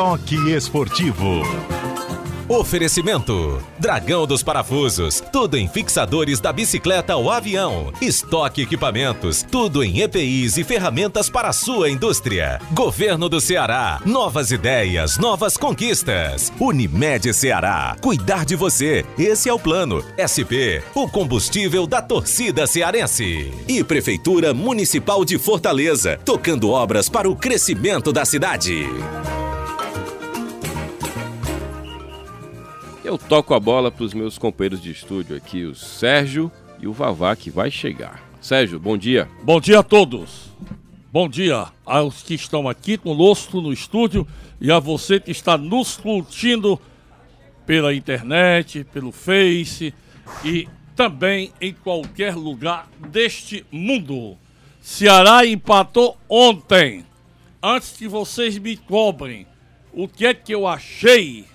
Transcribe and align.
Toque 0.00 0.54
Esportivo. 0.54 1.42
Oferecimento: 2.48 3.62
Dragão 3.78 4.26
dos 4.26 4.42
Parafusos, 4.42 5.22
tudo 5.30 5.58
em 5.58 5.68
fixadores 5.68 6.40
da 6.40 6.54
bicicleta 6.54 7.12
ao 7.12 7.30
avião. 7.30 7.92
Estoque 8.00 8.62
equipamentos, 8.62 9.42
tudo 9.42 9.84
em 9.84 10.00
EPIs 10.00 10.56
e 10.56 10.64
ferramentas 10.64 11.28
para 11.28 11.50
a 11.50 11.52
sua 11.52 11.90
indústria. 11.90 12.62
Governo 12.72 13.28
do 13.28 13.42
Ceará, 13.42 14.00
novas 14.06 14.50
ideias, 14.50 15.18
novas 15.18 15.58
conquistas. 15.58 16.50
Unimed 16.58 17.34
Ceará, 17.34 17.94
cuidar 18.00 18.46
de 18.46 18.56
você, 18.56 19.04
esse 19.18 19.50
é 19.50 19.52
o 19.52 19.58
plano. 19.58 20.02
SP, 20.16 20.80
o 20.94 21.10
combustível 21.10 21.86
da 21.86 22.00
torcida 22.00 22.66
cearense. 22.66 23.52
E 23.68 23.84
Prefeitura 23.84 24.54
Municipal 24.54 25.26
de 25.26 25.36
Fortaleza, 25.36 26.18
tocando 26.24 26.70
obras 26.70 27.06
para 27.06 27.28
o 27.28 27.36
crescimento 27.36 28.14
da 28.14 28.24
cidade. 28.24 28.88
Eu 33.10 33.18
toco 33.18 33.54
a 33.54 33.58
bola 33.58 33.90
para 33.90 34.04
os 34.04 34.14
meus 34.14 34.38
companheiros 34.38 34.80
de 34.80 34.92
estúdio 34.92 35.36
aqui, 35.36 35.64
o 35.64 35.74
Sérgio 35.74 36.48
e 36.78 36.86
o 36.86 36.92
Vavá, 36.92 37.34
que 37.34 37.50
vai 37.50 37.68
chegar. 37.68 38.22
Sérgio, 38.40 38.78
bom 38.78 38.96
dia. 38.96 39.28
Bom 39.42 39.60
dia 39.60 39.80
a 39.80 39.82
todos. 39.82 40.52
Bom 41.12 41.28
dia 41.28 41.66
aos 41.84 42.22
que 42.22 42.34
estão 42.34 42.68
aqui 42.68 42.96
conosco 42.96 43.60
no 43.60 43.72
estúdio 43.72 44.24
e 44.60 44.70
a 44.70 44.78
você 44.78 45.18
que 45.18 45.32
está 45.32 45.58
nos 45.58 45.96
curtindo 45.96 46.80
pela 47.66 47.92
internet, 47.92 48.84
pelo 48.84 49.10
Face 49.10 49.92
e 50.44 50.68
também 50.94 51.52
em 51.60 51.72
qualquer 51.72 52.36
lugar 52.36 52.88
deste 53.08 53.66
mundo. 53.72 54.38
Ceará 54.80 55.44
empatou 55.44 56.16
ontem. 56.28 57.04
Antes 57.60 57.90
que 57.90 58.06
vocês 58.06 58.56
me 58.56 58.76
cobrem 58.76 59.48
o 59.92 60.06
que 60.06 60.26
é 60.26 60.32
que 60.32 60.54
eu 60.54 60.64
achei 60.64 61.49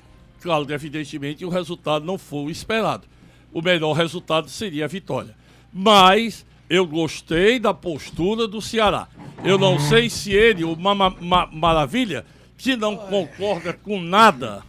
Claro 0.46 0.72
evidentemente, 0.72 1.44
o 1.44 1.50
resultado 1.50 2.06
não 2.06 2.20
foi 2.20 2.44
o 2.44 2.50
esperado. 2.52 3.08
O 3.52 3.64
melhor 3.64 3.94
resultado 3.94 4.48
seria 4.48 4.86
a 4.86 4.88
vitória. 4.88 5.36
Mas 5.74 6.46
eu 6.70 6.86
gostei 6.86 7.58
da 7.58 7.74
postura 7.74 8.48
do 8.48 8.62
Ceará. 8.62 9.08
Eu 9.44 9.58
não 9.58 9.80
sei 9.80 10.08
se 10.08 10.34
ele, 10.34 10.64
o 10.64 10.76
Mama, 10.76 11.10
Ma, 11.20 11.48
Maravilha, 11.48 12.28
que 12.60 12.76
não 12.76 12.96
concorda 12.96 13.74
com 13.74 14.00
nada, 14.00 14.62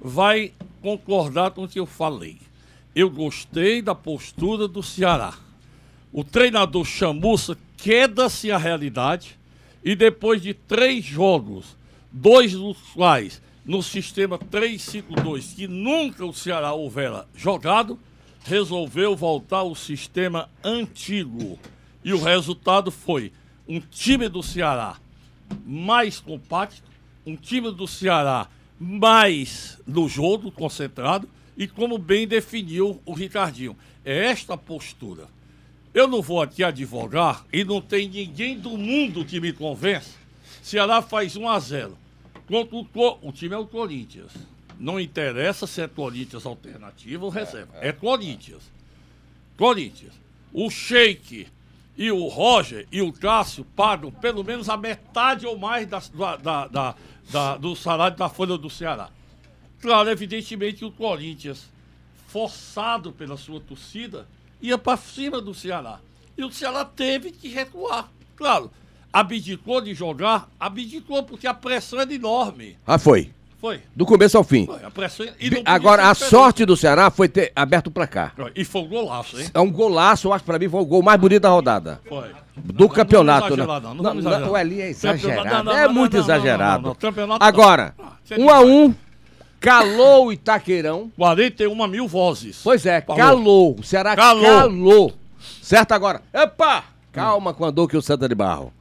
vai 0.00 0.52
concordar 0.82 1.52
com 1.52 1.62
o 1.62 1.68
que 1.68 1.78
eu 1.78 1.86
falei. 1.86 2.38
Eu 2.92 3.08
gostei 3.08 3.80
da 3.80 3.94
postura 3.94 4.66
do 4.66 4.82
Ceará. 4.82 5.34
O 6.12 6.24
treinador 6.24 6.84
Chamuça 6.84 7.56
queda-se 7.76 8.50
a 8.50 8.58
realidade 8.58 9.38
e 9.84 9.94
depois 9.94 10.42
de 10.42 10.54
três 10.54 11.04
jogos, 11.04 11.76
dois 12.10 12.50
dos 12.50 12.78
quais 12.96 13.40
no 13.64 13.82
sistema 13.82 14.38
352, 14.38 15.54
que 15.54 15.66
nunca 15.66 16.24
o 16.24 16.32
Ceará 16.32 16.72
houvera 16.72 17.26
jogado, 17.34 17.98
resolveu 18.44 19.16
voltar 19.16 19.58
ao 19.58 19.74
sistema 19.74 20.50
antigo. 20.62 21.58
E 22.04 22.12
o 22.12 22.22
resultado 22.22 22.90
foi 22.90 23.32
um 23.66 23.80
time 23.80 24.28
do 24.28 24.42
Ceará 24.42 24.98
mais 25.64 26.20
compacto, 26.20 26.82
um 27.24 27.36
time 27.36 27.70
do 27.70 27.86
Ceará 27.86 28.48
mais 28.78 29.78
no 29.86 30.08
jogo, 30.08 30.50
concentrado, 30.52 31.28
e 31.56 31.66
como 31.66 31.96
bem 31.96 32.26
definiu 32.26 33.00
o 33.06 33.14
Ricardinho. 33.14 33.76
É 34.04 34.26
esta 34.26 34.56
postura. 34.56 35.26
Eu 35.94 36.08
não 36.08 36.20
vou 36.20 36.42
aqui 36.42 36.62
advogar 36.62 37.46
e 37.52 37.64
não 37.64 37.80
tem 37.80 38.08
ninguém 38.08 38.58
do 38.58 38.76
mundo 38.76 39.24
que 39.24 39.40
me 39.40 39.52
convence. 39.52 40.10
Ceará 40.62 41.00
faz 41.00 41.36
1 41.36 41.48
a 41.48 41.58
0 41.58 42.03
Contra 42.46 42.76
o, 42.76 42.86
o 43.22 43.32
time 43.32 43.54
é 43.54 43.58
o 43.58 43.66
Corinthians. 43.66 44.32
Não 44.78 44.98
interessa 45.00 45.66
se 45.66 45.80
é 45.80 45.88
Corinthians 45.88 46.44
alternativo 46.44 47.26
ou 47.26 47.30
reserva. 47.30 47.72
É, 47.76 47.86
é, 47.86 47.88
é 47.88 47.92
Corinthians. 47.92 48.62
Corinthians. 49.56 50.12
O 50.52 50.70
Sheik 50.70 51.46
e 51.96 52.10
o 52.10 52.26
Roger 52.26 52.86
e 52.90 53.00
o 53.00 53.12
Cássio 53.12 53.64
pagam 53.76 54.10
pelo 54.10 54.44
menos 54.44 54.68
a 54.68 54.76
metade 54.76 55.46
ou 55.46 55.56
mais 55.56 55.86
da, 55.86 56.00
da, 56.36 56.66
da, 56.66 56.94
da 57.30 57.56
do 57.56 57.74
salário 57.76 58.16
da 58.16 58.28
Folha 58.28 58.58
do 58.58 58.68
Ceará. 58.68 59.10
Claro, 59.80 60.10
evidentemente 60.10 60.84
o 60.84 60.90
Corinthians, 60.90 61.68
forçado 62.26 63.12
pela 63.12 63.36
sua 63.36 63.60
torcida, 63.60 64.26
ia 64.60 64.78
para 64.78 64.96
cima 64.96 65.40
do 65.40 65.54
Ceará. 65.54 66.00
E 66.36 66.44
o 66.44 66.50
Ceará 66.50 66.84
teve 66.84 67.30
que 67.30 67.48
recuar. 67.48 68.10
Claro, 68.34 68.70
abdicou 69.14 69.80
de 69.80 69.94
jogar, 69.94 70.48
abdicou 70.58 71.22
porque 71.22 71.46
a 71.46 71.54
pressão 71.54 72.00
é 72.00 72.12
enorme. 72.12 72.76
Ah, 72.84 72.98
foi. 72.98 73.30
Foi. 73.60 73.80
Do 73.94 74.04
começo 74.04 74.36
ao 74.36 74.42
fim. 74.42 74.66
Foi, 74.66 74.84
a 74.84 74.90
pressão, 74.90 75.24
Agora, 75.64 76.10
a 76.10 76.14
sorte 76.14 76.66
do 76.66 76.76
Ceará 76.76 77.10
foi 77.10 77.28
ter 77.28 77.52
aberto 77.54 77.90
pra 77.90 78.06
cá. 78.06 78.32
E 78.54 78.64
foi 78.64 78.82
um 78.82 78.88
golaço, 78.88 79.40
hein? 79.40 79.48
É 79.54 79.60
um 79.60 79.70
golaço, 79.70 80.26
eu 80.26 80.32
acho 80.34 80.44
pra 80.44 80.58
mim 80.58 80.68
foi 80.68 80.80
o 80.80 80.84
gol 80.84 81.02
mais 81.02 81.18
bonito 81.18 81.42
da 81.42 81.48
rodada. 81.48 82.00
Foi. 82.06 82.28
Do 82.56 82.84
não, 82.84 82.88
campeonato, 82.88 83.56
não, 83.56 83.66
né? 83.66 83.80
Não, 83.80 83.94
não, 83.94 84.14
não, 84.14 84.40
não, 84.40 84.50
o 84.52 84.56
Eli 84.56 84.82
é 84.82 84.90
exagerado. 84.90 85.70
é 85.70 85.88
muito 85.88 86.16
exagerado. 86.16 86.96
Agora, 87.40 87.94
um 88.38 88.50
a 88.50 88.60
um, 88.60 88.94
calou 89.60 90.26
o 90.26 90.32
Itaqueirão. 90.32 91.10
41 91.16 91.86
mil 91.86 92.06
vozes. 92.06 92.60
Pois 92.62 92.84
é, 92.84 93.00
Falou. 93.00 93.18
calou. 93.18 93.76
O 93.78 93.82
Ceará 93.82 94.14
calou. 94.14 94.44
calou. 94.44 95.12
Certo 95.62 95.92
agora? 95.92 96.20
Epa! 96.32 96.84
Calma 97.10 97.54
com 97.54 97.64
a 97.64 97.70
dor 97.70 97.88
que 97.88 97.96
o 97.96 98.02
Santa 98.02 98.28
de 98.28 98.34
Barro. 98.34 98.72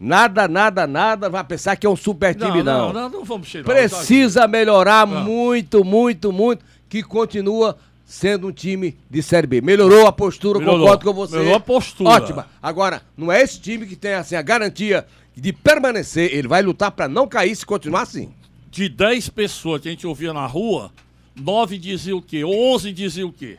Nada, 0.00 0.46
nada, 0.46 0.86
nada, 0.86 1.28
vai 1.28 1.42
pensar 1.42 1.74
que 1.76 1.86
é 1.86 1.90
um 1.90 1.96
super 1.96 2.34
time, 2.34 2.62
não. 2.62 2.92
Não, 2.92 2.92
não, 2.92 3.08
não, 3.08 3.24
vamos 3.24 3.48
chegar. 3.48 3.64
Precisa 3.64 4.46
melhorar 4.46 5.04
muito, 5.06 5.84
muito, 5.84 6.32
muito, 6.32 6.64
que 6.88 7.02
continua 7.02 7.76
sendo 8.04 8.46
um 8.46 8.52
time 8.52 8.96
de 9.10 9.22
Série 9.22 9.46
B. 9.46 9.60
Melhorou 9.60 10.06
a 10.06 10.12
postura, 10.12 10.60
Melhorou. 10.60 10.80
concordo 10.80 11.04
com 11.04 11.12
você. 11.12 11.36
Melhorou 11.36 11.56
a 11.56 11.60
postura. 11.60 12.10
Ótima. 12.10 12.46
Agora, 12.62 13.02
não 13.16 13.30
é 13.30 13.42
esse 13.42 13.60
time 13.60 13.86
que 13.86 13.96
tem 13.96 14.14
assim, 14.14 14.36
a 14.36 14.42
garantia 14.42 15.04
de 15.36 15.52
permanecer, 15.52 16.32
ele 16.32 16.48
vai 16.48 16.62
lutar 16.62 16.90
para 16.90 17.08
não 17.08 17.26
cair 17.26 17.54
se 17.54 17.66
continuar 17.66 18.02
assim. 18.02 18.32
De 18.70 18.88
10 18.88 19.28
pessoas 19.30 19.82
que 19.82 19.88
a 19.88 19.90
gente 19.90 20.06
ouvia 20.06 20.32
na 20.32 20.46
rua, 20.46 20.92
9 21.36 21.76
diziam 21.76 22.18
o 22.18 22.22
quê? 22.22 22.44
11 22.44 22.92
diziam 22.92 23.28
o 23.28 23.32
quê? 23.32 23.58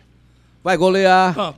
Vai 0.64 0.78
golear. 0.78 1.54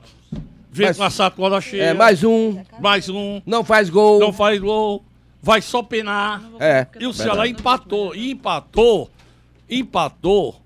Vem 0.72 0.86
mais, 0.86 0.96
com 0.96 1.02
a 1.04 1.10
sacola 1.10 1.60
cheia. 1.60 1.82
É, 1.82 1.94
mais 1.94 2.24
um. 2.24 2.62
Mais 2.80 3.08
um. 3.10 3.42
Não 3.44 3.62
faz 3.62 3.90
gol. 3.90 4.18
Não 4.18 4.32
faz 4.32 4.58
gol. 4.58 5.04
Vai 5.42 5.60
só 5.60 5.82
penar. 5.82 6.42
É. 6.58 6.86
E 6.98 7.06
o 7.06 7.12
Ceará 7.12 7.46
empatou. 7.46 8.14
E 8.14 8.30
empatou. 8.30 9.10
Empatou 9.68 10.62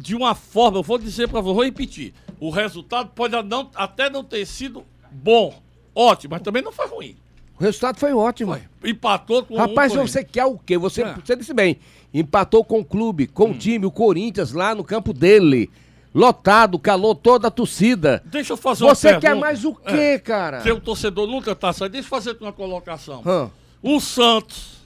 de 0.00 0.16
uma 0.16 0.34
forma, 0.34 0.78
eu 0.78 0.82
vou 0.82 0.96
dizer 0.96 1.28
para 1.28 1.42
você, 1.42 1.54
vou 1.54 1.64
repetir. 1.64 2.14
O 2.40 2.48
resultado 2.48 3.10
pode 3.14 3.40
não, 3.42 3.70
até 3.74 4.08
não 4.08 4.24
ter 4.24 4.46
sido 4.46 4.82
bom, 5.10 5.54
ótimo, 5.94 6.32
mas 6.32 6.42
também 6.42 6.62
não 6.62 6.72
foi 6.72 6.88
ruim. 6.88 7.16
O 7.58 7.62
resultado 7.62 7.98
foi 7.98 8.14
ótimo. 8.14 8.52
Foi. 8.52 8.90
Empatou 8.90 9.44
com 9.44 9.56
Rapaz, 9.56 9.94
um 9.94 10.06
você 10.06 10.24
quer 10.24 10.46
o 10.46 10.56
quê? 10.56 10.78
Você, 10.78 11.02
é. 11.02 11.14
você 11.14 11.36
disse 11.36 11.52
bem. 11.52 11.76
Empatou 12.14 12.64
com 12.64 12.80
o 12.80 12.84
clube, 12.84 13.26
com 13.26 13.48
hum. 13.48 13.50
o 13.50 13.58
time, 13.58 13.84
o 13.84 13.90
Corinthians, 13.90 14.52
lá 14.52 14.74
no 14.74 14.82
campo 14.82 15.12
dele 15.12 15.68
lotado, 16.14 16.78
calou 16.78 17.14
toda 17.14 17.48
a 17.48 17.50
torcida. 17.50 18.22
Deixa 18.26 18.52
eu 18.52 18.56
fazer 18.56 18.84
Você 18.84 19.08
uma 19.08 19.14
Você 19.14 19.20
quer 19.20 19.34
mais 19.36 19.64
o 19.64 19.74
quê, 19.74 19.96
é, 19.96 20.18
cara? 20.18 20.62
Seu 20.62 20.80
torcedor 20.80 21.26
nunca 21.26 21.54
tá 21.54 21.72
saindo. 21.72 21.92
Deixa 21.92 22.06
eu 22.06 22.10
fazer 22.10 22.36
uma 22.40 22.52
colocação. 22.52 23.22
Hum. 23.26 23.50
O 23.82 24.00
Santos 24.00 24.78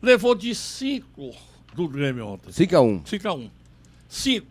levou 0.00 0.34
de 0.34 0.54
5 0.54 1.34
do 1.74 1.88
Grêmio 1.88 2.26
ontem. 2.26 2.52
5 2.52 2.76
a 2.76 2.80
1 2.80 2.86
um. 2.86 3.02
5 3.04 3.28
a 3.28 3.34
1 3.34 3.36
um. 3.38 3.50
5. 4.08 4.46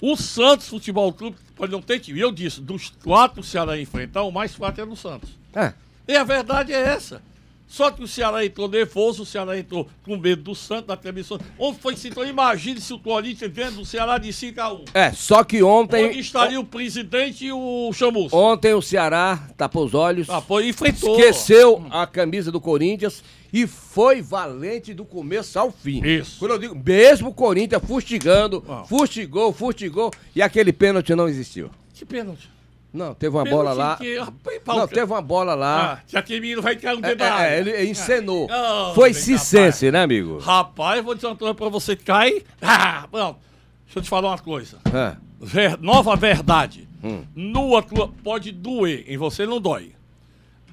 O 0.00 0.16
Santos 0.16 0.68
Futebol 0.68 1.12
Clube 1.12 1.36
pode 1.54 1.70
não 1.70 1.80
ter 1.80 2.00
time. 2.00 2.18
Eu 2.18 2.32
disse, 2.32 2.60
dos 2.60 2.90
quatro 3.04 3.40
o 3.40 3.44
Ceará 3.44 3.78
enfrentar, 3.78 4.22
o 4.22 4.32
mais 4.32 4.54
forte 4.54 4.80
é 4.80 4.86
do 4.86 4.96
Santos. 4.96 5.30
É. 5.54 5.72
E 6.08 6.16
a 6.16 6.24
verdade 6.24 6.72
é 6.72 6.80
essa. 6.80 7.22
Só 7.72 7.90
que 7.90 8.02
o 8.02 8.06
Ceará 8.06 8.44
entrou 8.44 8.68
nervoso, 8.68 9.22
o 9.22 9.26
Ceará 9.26 9.58
entrou 9.58 9.88
com 10.02 10.18
medo 10.18 10.42
do 10.42 10.54
Santos, 10.54 10.88
da 10.88 10.94
transmissão. 10.94 11.40
Onde 11.58 11.78
foi 11.78 11.96
se 11.96 12.08
então 12.08 12.22
imagine 12.22 12.78
se 12.78 12.92
o 12.92 12.98
Corinthians 12.98 13.50
vendo 13.50 13.80
o 13.80 13.86
Ceará 13.86 14.18
de 14.18 14.30
5 14.30 14.60
a 14.60 14.74
1 14.74 14.84
É, 14.92 15.10
só 15.10 15.42
que 15.42 15.62
ontem. 15.62 16.04
Onde 16.04 16.18
estaria 16.18 16.60
o 16.60 16.64
presidente 16.66 17.46
e 17.46 17.50
o 17.50 17.90
Chamus? 17.94 18.30
Ontem 18.30 18.74
o 18.74 18.82
Ceará 18.82 19.48
tapou 19.56 19.86
os 19.86 19.94
olhos. 19.94 20.26
Tapou 20.26 20.60
e 20.60 20.68
enfrentou. 20.68 21.18
Esqueceu 21.18 21.86
a 21.90 22.06
camisa 22.06 22.52
do 22.52 22.60
Corinthians 22.60 23.24
e 23.50 23.66
foi 23.66 24.20
valente 24.20 24.92
do 24.92 25.06
começo 25.06 25.58
ao 25.58 25.72
fim. 25.72 26.04
Isso. 26.04 26.38
Quando 26.40 26.50
eu 26.50 26.58
digo, 26.58 26.74
mesmo 26.74 27.30
o 27.30 27.34
Corinthians 27.34 27.82
fustigando, 27.86 28.62
ah. 28.68 28.84
fustigou, 28.86 29.50
fustigou, 29.50 30.10
e 30.36 30.42
aquele 30.42 30.74
pênalti 30.74 31.14
não 31.14 31.26
existiu. 31.26 31.70
Que 31.94 32.04
pênalti? 32.04 32.50
Não, 32.92 33.14
teve 33.14 33.34
uma 33.34 33.44
bola 33.44 33.72
lá. 33.72 33.96
Que... 33.96 34.18
Não, 34.66 34.86
teve 34.86 35.10
uma 35.10 35.22
bola 35.22 35.54
lá. 35.54 35.94
Ah, 35.94 36.02
já 36.06 36.22
que 36.22 36.34
menino 36.40 36.60
vai 36.60 36.76
cair 36.76 36.96
um 36.96 37.00
dedo 37.00 37.24
é, 37.24 37.54
é, 37.54 37.58
ele 37.58 37.90
encenou. 37.90 38.48
Oh, 38.50 38.94
Foi 38.94 39.14
cicense, 39.14 39.90
né, 39.90 40.02
amigo? 40.02 40.38
Rapaz, 40.38 41.02
vou 41.02 41.14
dizer 41.14 41.28
uma 41.28 41.36
coisa 41.36 41.54
pra 41.54 41.68
você 41.68 41.96
que 41.96 42.04
cai. 42.04 42.42
Ah, 42.60 43.06
pronto. 43.10 43.38
Deixa 43.84 43.98
eu 43.98 44.02
te 44.02 44.08
falar 44.08 44.28
uma 44.28 44.38
coisa. 44.38 44.78
É. 44.92 45.16
Ver... 45.40 45.78
Nova 45.78 46.16
verdade. 46.16 46.88
Hum. 47.02 47.24
Nua 47.34 47.82
tua 47.82 48.08
pode 48.22 48.52
doer, 48.52 49.04
em 49.08 49.16
você 49.16 49.46
não 49.46 49.60
dói. 49.60 49.92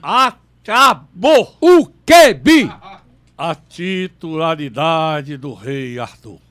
Acabou! 0.01 1.55
O 1.59 1.87
que, 2.05 2.33
Bi? 2.33 2.69
a 3.39 3.55
titularidade 3.55 5.37
do 5.37 5.53
rei 5.53 5.97
Arthur. 5.97 6.41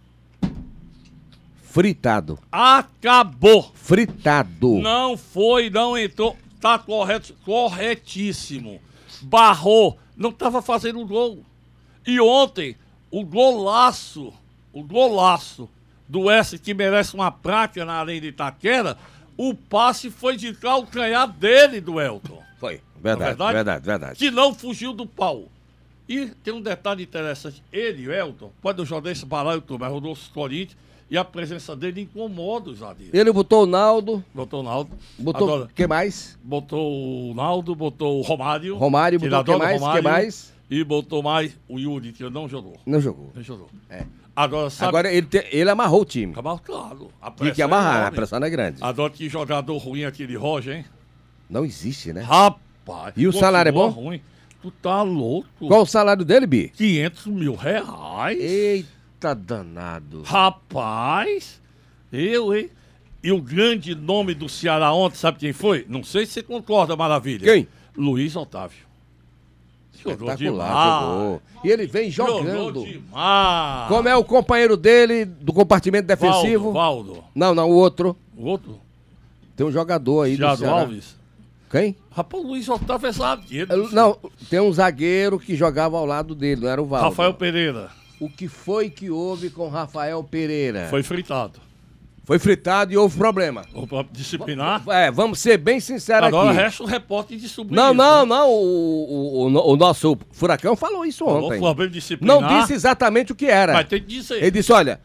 Fritado. 1.69 2.39
Acabou. 2.51 3.71
Fritado. 3.75 4.79
Não 4.79 5.19
foi, 5.19 5.69
não 5.69 5.99
entrou. 5.99 6.35
Tá 6.59 6.79
correto, 6.79 7.35
corretíssimo. 7.45 8.81
Barrou. 9.21 9.99
Não 10.17 10.31
estava 10.31 10.63
fazendo 10.63 11.07
gol. 11.07 11.45
E 12.07 12.19
ontem, 12.21 12.75
o 13.11 13.23
golaço, 13.23 14.33
o 14.73 14.83
golaço 14.83 15.69
do 16.09 16.31
S 16.31 16.59
que 16.59 16.73
merece 16.73 17.15
uma 17.15 17.31
prática 17.31 17.85
na 17.85 18.01
Arena 18.01 18.23
de 18.23 18.29
Itaquera, 18.29 18.97
o 19.37 19.55
passe 19.55 20.11
foi 20.11 20.37
de 20.37 20.55
calcanhar 20.55 21.31
dele, 21.31 21.83
do 21.83 22.01
Elton. 22.01 22.43
Foi. 22.59 22.81
Verdade, 22.97 23.23
é 23.23 23.35
verdade, 23.35 23.53
verdade, 23.53 23.85
verdade. 23.85 24.19
Que 24.19 24.31
não 24.31 24.55
fugiu 24.55 24.95
do 24.95 25.07
pau. 25.07 25.45
E 26.09 26.27
tem 26.43 26.55
um 26.55 26.63
detalhe 26.63 27.05
interessante. 27.05 27.63
Ele, 27.71 28.09
o 28.09 28.13
Elton, 28.13 28.51
pode 28.63 28.83
jogar 28.87 29.13
esse 29.13 29.27
balaio 29.27 29.61
tudo, 29.61 29.81
mas 29.81 29.93
rodou 29.93 30.13
os 30.13 30.29
Corinthians 30.29 30.89
e 31.11 31.17
a 31.17 31.25
presença 31.25 31.75
dele 31.75 32.03
incomoda 32.03 32.71
os 32.71 32.79
zagueiros. 32.79 33.19
Ele 33.19 33.33
botou 33.33 33.63
o 33.63 33.67
Naldo. 33.67 34.23
Botou 34.35 34.61
o 34.61 34.63
Naldo. 34.63 34.91
Botou 35.19 35.63
o 35.63 35.69
que 35.69 35.87
mais? 35.87 36.39
Botou 36.43 37.31
o 37.31 37.35
Naldo, 37.35 37.75
botou 37.75 38.19
o 38.19 38.23
Romário. 38.23 38.77
Romário, 38.77 39.19
botou 39.19 39.41
o 39.41 39.45
que 39.45 39.57
mais? 39.57 39.81
Romário, 39.81 40.03
que 40.03 40.09
mais? 40.09 40.53
E 40.71 40.85
botou 40.85 41.23
mais 41.23 41.59
o 41.67 41.79
Yuri, 41.79 42.13
que 42.13 42.29
não 42.29 42.47
jogou. 42.47 42.77
Não 42.85 43.01
jogou. 43.01 43.33
Não 43.35 43.43
jogou. 43.43 43.71
É. 43.89 44.05
Agora, 44.37 44.69
sabe... 44.69 44.89
Agora 44.89 45.13
ele, 45.13 45.27
te... 45.27 45.45
ele 45.51 45.71
amarrou 45.71 46.03
o 46.03 46.05
time. 46.05 46.35
Amarrou, 46.37 46.61
claro. 46.61 47.11
A 47.21 47.31
Tinha 47.31 47.53
que 47.53 47.63
amarrar, 47.63 48.05
é 48.05 48.07
a 48.09 48.13
pressão 48.13 48.39
é 48.39 48.51
grande. 48.51 48.79
Agora 48.83 49.11
que 49.11 49.29
jogador 49.29 49.79
ruim 49.79 50.05
aquele 50.05 50.37
Roger, 50.37 50.77
hein? 50.77 50.85
Não 51.49 51.65
existe, 51.65 52.13
né? 52.13 52.21
Rapaz. 52.21 53.15
E 53.17 53.27
o 53.27 53.33
salário 53.33 53.71
é 53.71 53.73
bom? 53.73 53.89
Ruim. 53.89 54.21
Tu 54.61 54.71
tá 54.71 55.03
louco. 55.03 55.49
Qual 55.59 55.83
o 55.83 55.87
salário 55.87 56.25
dele, 56.25 56.47
Bi? 56.47 56.71
500 56.77 57.27
mil 57.27 57.55
reais. 57.55 58.39
Eita 58.39 58.98
danado. 59.35 60.23
Rapaz, 60.23 61.61
eu, 62.13 62.55
hein? 62.55 62.71
E 63.23 63.33
o 63.33 63.43
grande 63.43 63.95
nome 63.95 64.35
do 64.35 64.49
Ceará 64.49 64.93
ontem, 64.93 65.17
sabe 65.17 65.39
quem 65.39 65.53
foi? 65.53 65.85
Não 65.89 66.05
sei 66.05 66.25
se 66.25 66.35
você 66.35 66.43
concorda, 66.43 66.97
Maravilha. 66.97 67.53
Quem? 67.53 67.69
Luiz 67.97 68.37
Otávio. 68.37 68.87
Jogou 70.01 70.35
demais. 70.37 71.01
Jogou. 71.01 71.43
E 71.65 71.69
ele 71.69 71.87
vem 71.87 72.11
jogando. 72.11 72.87
Jogou 72.87 73.89
Como 73.89 74.09
é 74.09 74.17
o 74.17 74.23
companheiro 74.23 74.77
dele 74.77 75.25
do 75.25 75.53
compartimento 75.53 76.07
defensivo? 76.07 76.73
Valdo. 76.73 77.15
Valdo. 77.15 77.25
Não, 77.35 77.55
não, 77.55 77.69
o 77.69 77.75
outro. 77.75 78.17
O 78.37 78.47
outro? 78.47 78.81
Tem 79.57 79.67
um 79.67 79.73
jogador 79.73 80.23
aí 80.23 80.37
Thiago 80.37 80.57
do 80.57 80.59
Ceará. 80.61 80.81
Alves. 80.83 81.19
Quem? 81.69 81.97
Rapaz, 82.11 82.43
o 82.43 82.47
Luiz 82.47 82.69
Otávio 82.69 83.09
é 83.09 83.13
zagueiro. 83.13 83.93
Não, 83.93 84.17
tem 84.49 84.61
um 84.61 84.73
zagueiro 84.73 85.39
que 85.39 85.57
jogava 85.57 85.99
ao 85.99 86.07
lado 86.07 86.35
dele, 86.35 86.63
não 86.63 86.69
era 86.69 86.81
o 86.81 86.87
Valdo. 86.87 87.09
Rafael 87.09 87.35
Pereira. 87.35 87.91
O 88.21 88.29
que 88.29 88.49
foi 88.49 88.91
que 88.91 89.11
houve 89.11 89.51
com 89.51 89.69
Rafael 89.69 90.23
Pereira? 90.25 90.89
Foi 90.89 91.03
fritado. 91.03 91.61
Foi 92.29 92.39
fritado 92.39 92.93
e 92.93 92.97
houve 92.97 93.17
problema. 93.17 93.65
Disciplinar? 94.13 94.83
É, 94.89 95.11
vamos 95.11 95.39
ser 95.39 95.57
bem 95.57 95.81
sinceros 95.81 96.29
aqui. 96.29 96.37
Agora 96.37 96.53
resta 96.53 96.83
o 96.83 96.87
repórter 96.87 97.39
de 97.39 97.49
subir 97.49 97.75
Não, 97.75 97.95
não, 97.95 98.27
né? 98.27 98.35
não. 98.35 98.51
O, 98.51 99.47
o, 99.47 99.73
o, 99.73 99.77
nosso 99.77 100.19
furacão 100.33 100.77
falou 100.77 101.07
isso 101.07 101.25
falou 101.25 101.47
ontem. 101.47 101.59
Problema 101.59 101.91
disciplinar. 101.91 102.39
Não 102.39 102.61
disse 102.61 102.75
exatamente 102.75 103.33
o 103.33 103.35
que 103.35 103.47
era. 103.47 103.73
Mas 103.73 103.89
tem 103.89 104.01
que 104.01 104.09
dizer. 104.09 104.43
Ele 104.43 104.51
disse, 104.51 104.71
olha, 104.71 105.01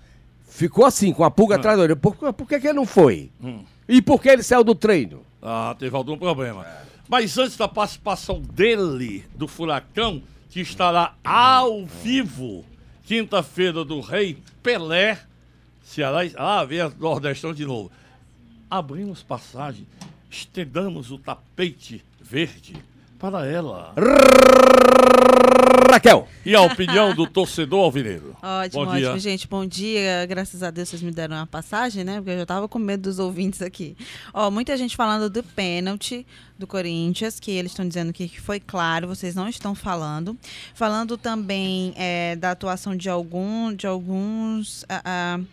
ficou 0.49 0.85
assim, 0.85 1.13
com 1.13 1.23
a 1.23 1.31
pulga 1.31 1.55
hum. 1.55 1.59
atrás 1.59 1.77
da 1.77 1.83
orelha. 1.83 1.95
Por, 1.95 2.13
por 2.33 2.45
que, 2.45 2.59
que 2.59 2.67
ele 2.67 2.73
não 2.73 2.85
foi? 2.85 3.31
Hum. 3.41 3.63
E 3.87 4.01
por 4.01 4.21
que 4.21 4.27
ele 4.27 4.43
saiu 4.43 4.63
do 4.63 4.75
treino? 4.75 5.21
Ah, 5.41 5.73
teve 5.79 5.95
algum 5.95 6.17
problema. 6.17 6.65
Mas 7.07 7.37
antes 7.37 7.55
da 7.55 7.69
participação 7.69 8.41
dele, 8.41 9.23
do 9.33 9.47
furacão, 9.47 10.21
que 10.49 10.59
estará 10.59 11.13
ao 11.23 11.85
vivo, 11.85 12.65
quinta-feira 13.03 13.83
do 13.83 13.99
Rei 13.99 14.37
Pelé 14.61 15.19
Ceará. 15.83 16.19
Ah, 16.35 16.63
veio 16.63 16.87
a 16.87 16.89
Nordestão 16.89 17.53
de 17.53 17.65
novo. 17.65 17.91
Abrimos 18.69 19.21
passagem, 19.21 19.85
estendamos 20.29 21.11
o 21.11 21.17
tapete 21.17 22.03
verde 22.21 22.75
para 23.23 23.47
ela. 23.47 23.93
Raquel. 25.89 26.27
E 26.45 26.53
a 26.53 26.61
opinião 26.61 27.15
do 27.15 27.25
torcedor 27.25 27.85
alvineiro? 27.85 28.35
Ótimo, 28.43 28.83
bom 28.83 28.91
ótimo, 28.91 29.11
dia. 29.11 29.19
gente. 29.19 29.47
Bom 29.47 29.65
dia. 29.65 30.25
Graças 30.25 30.61
a 30.61 30.69
Deus 30.69 30.89
vocês 30.89 31.01
me 31.01 31.09
deram 31.09 31.37
uma 31.37 31.47
passagem, 31.47 32.03
né? 32.03 32.17
Porque 32.17 32.31
eu 32.31 32.39
já 32.39 32.45
tava 32.45 32.67
com 32.67 32.77
medo 32.77 33.03
dos 33.03 33.19
ouvintes 33.19 33.61
aqui. 33.61 33.95
Ó, 34.33 34.51
muita 34.51 34.75
gente 34.75 34.97
falando 34.97 35.29
do 35.29 35.41
pênalti 35.41 36.27
do 36.59 36.67
Corinthians, 36.67 37.39
que 37.39 37.51
eles 37.51 37.71
estão 37.71 37.87
dizendo 37.87 38.11
que 38.11 38.27
foi 38.41 38.59
claro, 38.59 39.07
vocês 39.07 39.35
não 39.35 39.47
estão 39.47 39.73
falando. 39.73 40.37
Falando 40.73 41.17
também 41.17 41.93
é, 41.95 42.35
da 42.35 42.51
atuação 42.51 42.93
de 42.93 43.09
algum, 43.09 43.73
de 43.73 43.87
alguns. 43.87 44.83
Uh, 44.83 45.39
uh, 45.39 45.47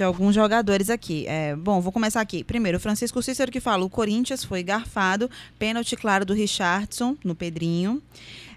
de 0.00 0.04
alguns 0.04 0.34
jogadores 0.34 0.88
aqui. 0.88 1.26
É, 1.28 1.54
bom, 1.54 1.78
vou 1.78 1.92
começar 1.92 2.22
aqui. 2.22 2.42
Primeiro, 2.42 2.80
Francisco 2.80 3.22
Cícero 3.22 3.52
que 3.52 3.60
fala: 3.60 3.84
o 3.84 3.90
Corinthians 3.90 4.42
foi 4.42 4.62
garfado, 4.62 5.30
pênalti 5.58 5.94
claro 5.94 6.24
do 6.24 6.32
Richardson 6.32 7.16
no 7.22 7.34
Pedrinho. 7.34 8.02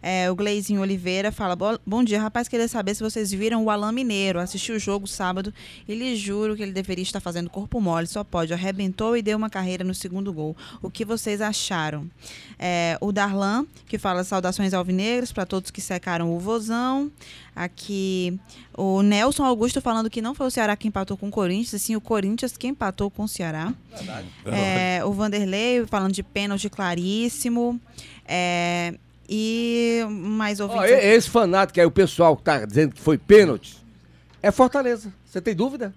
É, 0.06 0.30
o 0.30 0.36
Gleizinho 0.36 0.82
Oliveira 0.82 1.32
fala: 1.32 1.56
Bom 1.86 2.04
dia, 2.04 2.22
rapaz. 2.22 2.50
Queria 2.50 2.68
saber 2.68 2.94
se 2.94 3.02
vocês 3.02 3.32
viram 3.32 3.64
o 3.64 3.70
Alain 3.70 3.94
Mineiro. 3.94 4.38
Assisti 4.38 4.74
o 4.74 4.78
jogo 4.78 5.08
sábado 5.08 5.54
e 5.88 5.96
lhe 5.96 6.14
juro 6.18 6.58
que 6.58 6.62
ele 6.62 6.74
deveria 6.74 7.04
estar 7.04 7.22
fazendo 7.22 7.50
corpo 7.50 7.80
mole. 7.80 8.06
Só 8.06 8.22
pode. 8.22 8.54
Arrebentou 8.54 9.16
e 9.16 9.22
deu 9.22 9.38
uma 9.38 9.50
carreira 9.50 9.82
no 9.82 9.96
segundo 9.96 10.34
gol. 10.34 10.58
O 10.82 10.90
que 10.90 11.06
vocês 11.06 11.40
acharam? 11.40 12.12
É, 12.60 12.98
o 13.00 13.14
Darlan, 13.14 13.66
que 13.88 13.98
fala 13.98 14.26
saudações 14.26 14.74
alvinegras 14.74 15.32
para 15.32 15.46
todos 15.46 15.72
que 15.72 15.80
secaram 15.80 16.36
o 16.36 16.38
vozão. 16.38 17.10
Aqui 17.56 18.38
o 18.76 19.02
Nelson 19.02 19.46
Augusto 19.46 19.80
falando 19.80 20.10
que 20.10 20.22
não 20.22 20.36
foi 20.36 20.48
o 20.48 20.52
Ceará 20.52 20.76
que 20.76 20.88
empatou 20.88 21.16
com 21.16 21.28
o 21.28 21.32
Corinthians, 21.32 21.82
sim 21.82 21.96
o 21.96 22.02
Corinthians 22.02 22.58
que 22.58 22.68
empatou 22.68 23.10
com 23.10 23.24
o 23.24 23.28
Ceará. 23.28 23.74
É, 24.46 25.06
o 25.06 25.14
Vanderlei 25.14 25.86
falando 25.86 26.12
de 26.12 26.24
pênalti 26.24 26.70
claríssimo. 26.70 27.80
É, 28.28 28.96
e 29.28 30.02
mais 30.10 30.60
ouvintes. 30.60 30.84
Oh, 30.84 30.96
esse 30.96 31.30
fanático 31.30 31.80
aí, 31.80 31.86
o 31.86 31.92
pessoal 31.92 32.36
que 32.36 32.44
tá 32.44 32.66
dizendo 32.66 32.94
que 32.94 33.02
foi 33.02 33.18
pênalti, 33.18 33.78
é 34.42 34.52
Fortaleza. 34.52 35.14
Você 35.26 35.42
tem 35.42 35.56
dúvida? 35.56 35.94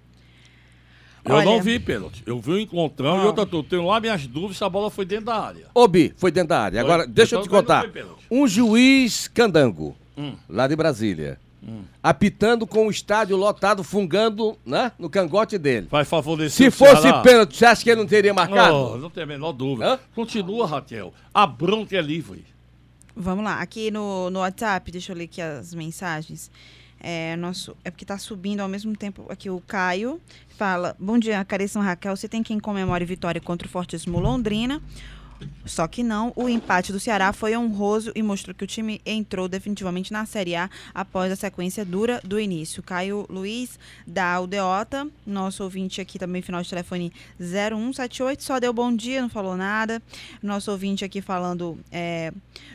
Eu 1.25 1.35
Olha... 1.35 1.45
não 1.45 1.61
vi 1.61 1.79
pênalti. 1.81 2.23
Eu 2.25 2.41
vi 2.41 2.53
o 2.53 2.61
encontrão 2.61 3.21
ah. 3.21 3.25
e 3.25 3.27
outra, 3.27 3.49
eu 3.51 3.63
tenho 3.65 3.85
lá 3.85 4.01
minhas 4.01 4.27
dúvidas 4.27 4.59
se 4.59 4.65
a 4.65 4.69
bola 4.69 4.91
foi 4.91 5.05
dentro 5.05 5.27
da 5.27 5.37
área. 5.37 5.67
Ô, 5.75 5.89
Bi, 5.89 6.15
foi 6.17 6.31
dentro 6.31 6.51
da 6.51 6.61
área. 6.61 6.81
Foi. 6.81 6.91
Agora, 6.91 7.07
deixa 7.07 7.35
então, 7.35 7.41
eu 7.41 7.45
te 7.45 7.51
contar. 7.51 7.85
Um 8.31 8.47
juiz 8.47 9.27
candango, 9.27 9.97
hum. 10.17 10.35
lá 10.49 10.69
de 10.69 10.77
Brasília, 10.77 11.41
hum. 11.61 11.83
apitando 12.01 12.65
com 12.65 12.87
o 12.87 12.91
estádio 12.91 13.37
lotado, 13.37 13.83
fungando 13.83 14.57
né, 14.65 14.93
no 14.97 15.11
cangote 15.11 15.59
dele. 15.59 15.89
Vai 15.91 16.05
favorecer 16.05 16.71
Se 16.71 16.71
fosse 16.71 17.13
pênalti, 17.25 17.57
você 17.57 17.67
acha 17.67 17.83
que 17.83 17.91
ele 17.91 18.01
não 18.01 18.07
teria 18.07 18.33
marcado? 18.33 18.77
Oh, 18.77 18.97
não 18.97 19.11
tem 19.11 19.25
a 19.25 19.27
menor 19.27 19.53
dúvida. 19.53 19.95
Hã? 19.95 19.99
Continua, 20.15 20.65
Raquel. 20.65 21.13
A 21.35 21.45
bronca 21.45 21.97
é 21.97 22.01
livre. 22.01 22.45
Vamos 23.19 23.43
lá, 23.43 23.63
aqui 23.63 23.91
no, 23.91 24.29
no 24.29 24.41
WhatsApp, 24.41 24.93
deixa 24.93 25.11
eu 25.11 25.17
ler 25.17 25.25
aqui 25.25 25.41
as 25.41 25.73
mensagens. 25.73 26.51
É, 27.01 27.35
nosso, 27.37 27.75
é 27.83 27.91
porque 27.91 28.05
está 28.05 28.19
subindo 28.19 28.61
ao 28.61 28.69
mesmo 28.69 28.95
tempo 28.95 29.25
aqui 29.31 29.49
o 29.49 29.59
Caio. 29.59 30.21
Fala, 30.59 30.95
bom 30.99 31.19
dia, 31.19 31.43
Careção 31.43 31.81
Raquel. 31.81 32.15
Você 32.15 32.29
tem 32.29 32.43
quem 32.43 32.61
comemore 32.61 33.07
vitória 33.07 33.41
contra 33.41 33.67
o 33.67 33.71
Fortíssimo 33.71 34.21
Londrina. 34.21 34.83
Só 35.65 35.87
que 35.89 36.03
não, 36.03 36.33
o 36.37 36.49
empate 36.49 36.93
do 36.93 37.01
Ceará 37.01 37.33
foi 37.33 37.57
honroso 37.57 38.13
e 38.15 38.23
mostrou 38.23 38.55
que 38.55 38.65
o 38.65 38.67
time 38.67 39.01
entrou 39.05 39.49
definitivamente 39.49 40.13
na 40.13 40.25
Série 40.25 40.55
A 40.55 40.71
após 40.95 41.33
a 41.33 41.37
sequência 41.37 41.85
dura 41.85 42.21
do 42.25 42.39
início. 42.39 42.83
Caio 42.83 43.27
Luiz, 43.29 43.79
da 44.07 44.25
Aldeota, 44.35 45.09
nosso 45.27 45.63
ouvinte 45.63 46.01
aqui 46.01 46.19
também, 46.19 46.43
final 46.43 46.63
de 46.63 46.71
telefone 46.71 47.13
0178, 47.41 48.43
só 48.43 48.61
deu 48.61 48.73
bom 48.73 48.95
dia, 48.95 49.21
não 49.21 49.29
falou 49.29 49.57
nada. 49.57 50.01
Nosso 50.43 50.71
ouvinte 50.71 51.05
aqui 51.05 51.21
falando, 51.21 51.79
é, 51.91 52.33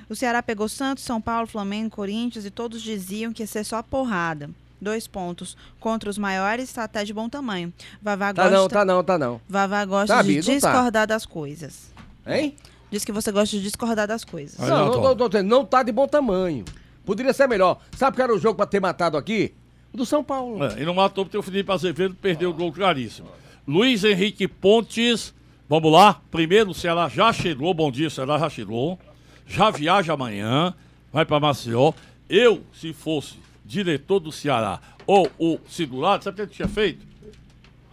o 0.09 0.15
Ceará 0.15 0.43
pegou 0.43 0.67
Santos, 0.67 1.03
São 1.03 1.21
Paulo, 1.21 1.47
Flamengo, 1.47 1.89
Corinthians 1.89 2.45
e 2.45 2.51
todos 2.51 2.81
diziam 2.81 3.31
que 3.31 3.43
ia 3.43 3.47
ser 3.47 3.63
só 3.63 3.81
porrada 3.81 4.49
dois 4.81 5.07
pontos. 5.07 5.55
Contra 5.79 6.09
os 6.09 6.17
maiores, 6.17 6.65
está 6.65 6.83
até 6.83 7.03
de 7.03 7.13
bom 7.13 7.29
tamanho. 7.29 7.71
Vavá 8.01 8.33
tá 8.33 8.43
gosta, 8.43 8.57
não, 8.57 8.67
tá 8.67 8.85
não, 8.85 9.03
tá 9.03 9.17
não. 9.17 9.41
Vavá 9.47 9.85
gosta 9.85 10.15
tá, 10.15 10.21
de 10.23 10.41
tá. 10.41 10.51
discordar 10.51 10.91
tá. 10.91 11.05
das 11.05 11.25
coisas. 11.25 11.90
Hein? 12.25 12.55
Diz 12.89 13.05
que 13.05 13.11
você 13.11 13.31
gosta 13.31 13.55
de 13.55 13.63
discordar 13.63 14.07
das 14.07 14.23
coisas. 14.23 14.57
Não, 14.59 14.87
não, 14.87 15.15
não, 15.15 15.29
não, 15.29 15.43
não 15.43 15.65
tá 15.65 15.81
de 15.81 15.91
bom 15.91 16.07
tamanho. 16.07 16.65
Poderia 17.05 17.33
ser 17.33 17.47
melhor. 17.47 17.79
Sabe 17.95 18.15
que 18.15 18.21
era 18.21 18.33
o 18.33 18.39
jogo 18.39 18.55
pra 18.55 18.65
ter 18.65 18.79
matado 18.79 19.17
aqui? 19.17 19.53
O 19.93 19.97
do 19.97 20.05
São 20.05 20.23
Paulo. 20.23 20.63
É, 20.63 20.81
e 20.81 20.85
não 20.85 20.93
matou 20.93 21.25
porque 21.25 21.37
o 21.37 21.41
Felipe 21.41 21.71
Azevedo 21.71 22.15
perdeu 22.15 22.51
o 22.51 22.53
gol 22.53 22.71
claríssimo. 22.71 23.29
Luiz 23.67 24.03
Henrique 24.03 24.47
Pontes, 24.47 25.33
vamos 25.67 25.91
lá. 25.91 26.21
Primeiro, 26.29 26.71
o 26.71 26.73
Ceará 26.73 27.07
já 27.07 27.31
chegou. 27.31 27.73
Bom 27.73 27.91
dia, 27.91 28.07
o 28.07 28.11
Ceará 28.11 28.37
já 28.37 28.49
chegou. 28.49 28.99
Já 29.47 29.69
viaja 29.69 30.13
amanhã, 30.13 30.73
vai 31.11 31.25
para 31.25 31.39
Maceió. 31.39 31.93
Eu, 32.29 32.63
se 32.73 32.93
fosse 32.93 33.35
diretor 33.65 34.19
do 34.19 34.31
Ceará 34.31 34.79
ou 35.05 35.29
o 35.37 35.59
Sidulado, 35.67 36.23
sabe 36.23 36.35
o 36.35 36.35
que 36.37 36.53
eu 36.53 36.55
tinha 36.55 36.67
feito? 36.67 37.05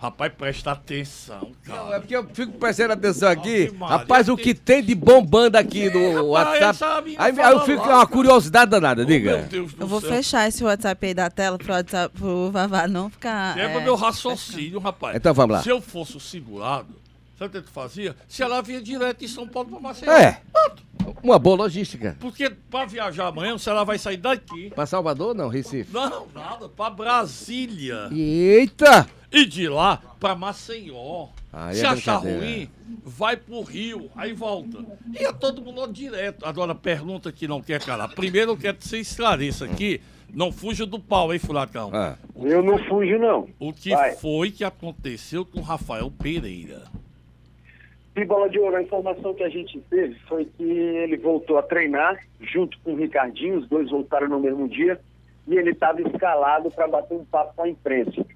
Rapaz, 0.00 0.33
presta 0.33 0.71
atenção, 0.71 1.50
cara. 1.64 1.83
Não, 1.83 1.93
é 1.95 1.99
porque 1.99 2.14
eu 2.14 2.25
fico 2.33 2.52
prestando 2.52 2.93
atenção 2.93 3.28
aqui. 3.28 3.75
Rapaz, 3.81 4.28
o 4.28 4.37
que 4.37 4.55
tem 4.55 4.81
de 4.81 4.95
bombando 4.95 5.59
aqui 5.59 5.90
no 5.90 5.99
é, 5.99 6.21
WhatsApp. 6.23 7.17
Aí, 7.19 7.40
aí 7.40 7.52
eu 7.52 7.64
fico 7.64 7.83
com 7.83 7.88
uma 7.88 8.07
curiosidade 8.07 8.71
danada, 8.71 9.05
diga. 9.05 9.49
eu 9.52 9.67
vou 9.88 10.00
céu. 10.00 10.11
fechar 10.11 10.47
esse 10.47 10.62
WhatsApp 10.62 11.05
aí 11.05 11.14
da 11.14 11.28
tela 11.28 11.59
pro, 11.59 11.73
WhatsApp, 11.73 12.17
pro 12.17 12.49
Vavá 12.52 12.87
não 12.87 13.11
ficar. 13.11 13.55
Quebra 13.57 13.81
é, 13.81 13.85
meu 13.85 13.97
raciocínio, 13.97 14.78
rapaz. 14.78 15.17
Então 15.17 15.35
vamos 15.35 15.57
lá. 15.57 15.62
Se 15.64 15.69
eu 15.69 15.81
fosse 15.81 16.17
o 16.17 16.21
segurado, 16.21 16.95
sabe 17.37 17.59
o 17.59 17.61
que 17.61 17.67
tu 17.67 17.73
fazia? 17.73 18.14
Se 18.28 18.40
ela 18.40 18.62
vinha 18.62 18.81
direto 18.81 19.19
de 19.19 19.28
São 19.28 19.49
Paulo 19.49 19.69
pra 19.69 19.81
Maceió. 19.81 20.12
É. 20.12 20.40
Uma 21.25 21.40
boa 21.40 21.57
logística. 21.57 22.17
Porque 22.21 22.50
pra 22.71 22.85
viajar 22.85 23.26
amanhã, 23.26 23.59
se 23.59 23.69
ela 23.69 23.83
vai 23.83 23.99
sair 23.99 24.19
daqui. 24.19 24.71
Pra 24.71 24.87
Salvador, 24.87 25.35
não, 25.35 25.49
Recife? 25.49 25.93
Não, 25.93 26.28
nada. 26.33 26.69
Pra 26.69 26.88
Brasília. 26.88 28.09
Eita! 28.12 29.18
E 29.31 29.45
de 29.45 29.69
lá 29.69 30.01
para 30.19 30.35
Maceió. 30.35 31.29
Ah, 31.53 31.73
Se 31.73 31.85
é 31.85 31.89
achar 31.89 32.17
ruim, 32.17 32.69
vai 33.03 33.37
pro 33.37 33.63
Rio, 33.63 34.11
aí 34.17 34.33
volta. 34.33 34.79
E 35.19 35.25
é 35.25 35.33
todo 35.33 35.63
mundo 35.63 35.87
direto. 35.93 36.45
Agora, 36.47 36.75
pergunta 36.75 37.33
que 37.33 37.49
não 37.49 37.63
quer 37.63 37.83
calar. 37.83 38.15
Primeiro, 38.15 38.53
eu 38.53 38.57
quero 38.57 38.77
que 38.77 38.87
você 38.87 38.99
esclareça 38.99 39.65
aqui. 39.65 40.01
Não 40.33 40.53
fuja 40.53 40.85
do 40.85 40.99
pau, 40.99 41.33
hein, 41.33 41.39
Furacão? 41.39 41.91
Ah. 41.93 42.17
Eu 42.37 42.63
não 42.63 42.79
fujo, 42.85 43.19
não. 43.19 43.49
O 43.59 43.73
que 43.73 43.91
vai. 43.91 44.13
foi 44.17 44.51
que 44.51 44.63
aconteceu 44.63 45.45
com 45.45 45.63
Rafael 45.63 46.11
Pereira? 46.11 46.83
E 48.15 48.25
bola 48.25 48.49
de 48.51 48.59
ouro, 48.59 48.77
a 48.77 48.83
informação 48.83 49.33
que 49.33 49.43
a 49.43 49.49
gente 49.49 49.81
teve 49.89 50.17
foi 50.29 50.45
que 50.45 50.63
ele 50.63 51.17
voltou 51.17 51.57
a 51.57 51.63
treinar 51.63 52.19
junto 52.41 52.77
com 52.81 52.93
o 52.93 52.97
Ricardinho, 52.97 53.59
os 53.59 53.69
dois 53.69 53.89
voltaram 53.91 54.29
no 54.29 54.41
mesmo 54.41 54.69
dia, 54.69 55.01
e 55.47 55.57
ele 55.57 55.71
estava 55.71 56.03
escalado 56.03 56.71
para 56.71 56.89
bater 56.89 57.15
um 57.17 57.25
papo 57.25 57.55
com 57.55 57.63
a 57.63 57.69
imprensa 57.69 58.27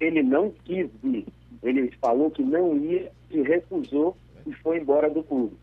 ele 0.00 0.22
não 0.22 0.50
quis 0.64 0.88
vir. 1.02 1.26
Ele 1.62 1.90
falou 2.00 2.30
que 2.30 2.42
não 2.42 2.76
ia, 2.76 3.10
se 3.30 3.42
recusou 3.42 4.16
e 4.46 4.52
foi 4.52 4.78
embora 4.78 5.10
do 5.10 5.22
clube. 5.22 5.56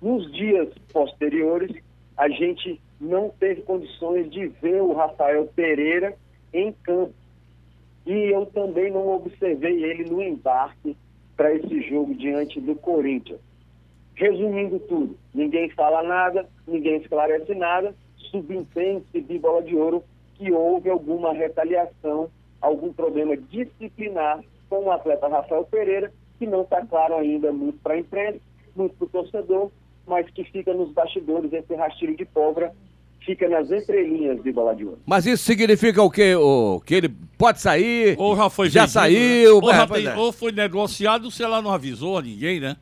Nos 0.00 0.30
dias 0.32 0.68
posteriores, 0.92 1.70
a 2.16 2.28
gente 2.28 2.80
não 3.00 3.30
teve 3.30 3.62
condições 3.62 4.30
de 4.30 4.48
ver 4.48 4.82
o 4.82 4.92
Rafael 4.92 5.46
Pereira 5.54 6.16
em 6.52 6.72
campo. 6.72 7.14
E 8.04 8.12
eu 8.34 8.46
também 8.46 8.90
não 8.90 9.08
observei 9.08 9.84
ele 9.84 10.10
no 10.10 10.20
embarque 10.20 10.96
para 11.36 11.54
esse 11.54 11.82
jogo 11.82 12.14
diante 12.14 12.60
do 12.60 12.74
Corinthians. 12.74 13.40
Resumindo 14.14 14.78
tudo, 14.80 15.16
ninguém 15.32 15.70
fala 15.70 16.02
nada, 16.02 16.46
ninguém 16.66 16.96
esclarece 16.96 17.54
nada, 17.54 17.94
subentende-se 18.16 19.20
de 19.20 19.38
bola 19.38 19.62
de 19.62 19.74
ouro 19.74 20.04
que 20.34 20.52
houve 20.52 20.90
alguma 20.90 21.32
retaliação 21.32 22.28
algum 22.62 22.92
problema 22.92 23.36
disciplinar 23.36 24.40
com 24.70 24.84
o 24.84 24.92
atleta 24.92 25.28
Rafael 25.28 25.64
Pereira, 25.64 26.12
que 26.38 26.46
não 26.46 26.62
está 26.62 26.80
claro 26.86 27.16
ainda 27.16 27.52
muito 27.52 27.78
para 27.82 27.94
a 27.94 27.98
imprensa, 27.98 28.40
muito 28.74 28.94
para 28.94 29.04
o 29.04 29.08
torcedor, 29.08 29.70
mas 30.06 30.30
que 30.30 30.44
fica 30.44 30.72
nos 30.72 30.90
bastidores, 30.92 31.52
esse 31.52 31.74
rastilho 31.74 32.16
de 32.16 32.24
pólvora 32.24 32.72
fica 33.20 33.48
nas 33.48 33.70
entrelinhas 33.70 34.42
de 34.42 34.52
bola 34.52 34.74
de 34.74 34.84
ouro. 34.84 34.98
Mas 35.06 35.26
isso 35.26 35.44
significa 35.44 36.02
o 36.02 36.10
quê? 36.10 36.34
O, 36.34 36.80
que 36.80 36.94
ele 36.94 37.08
pode 37.38 37.60
sair? 37.60 38.16
Ou 38.18 38.36
já 38.36 38.50
foi 38.50 38.70
Já 38.70 38.80
vendido, 38.82 38.92
saiu? 38.92 39.60
Né? 39.60 39.62
Ou, 39.62 39.70
é, 39.70 39.86
tem, 39.86 40.06
é. 40.06 40.16
ou, 40.16 40.32
foi 40.32 40.52
negociado, 40.52 41.30
se 41.30 41.42
ela 41.42 41.62
não 41.62 41.70
avisou 41.70 42.18
a 42.18 42.22
ninguém, 42.22 42.60
né? 42.60 42.76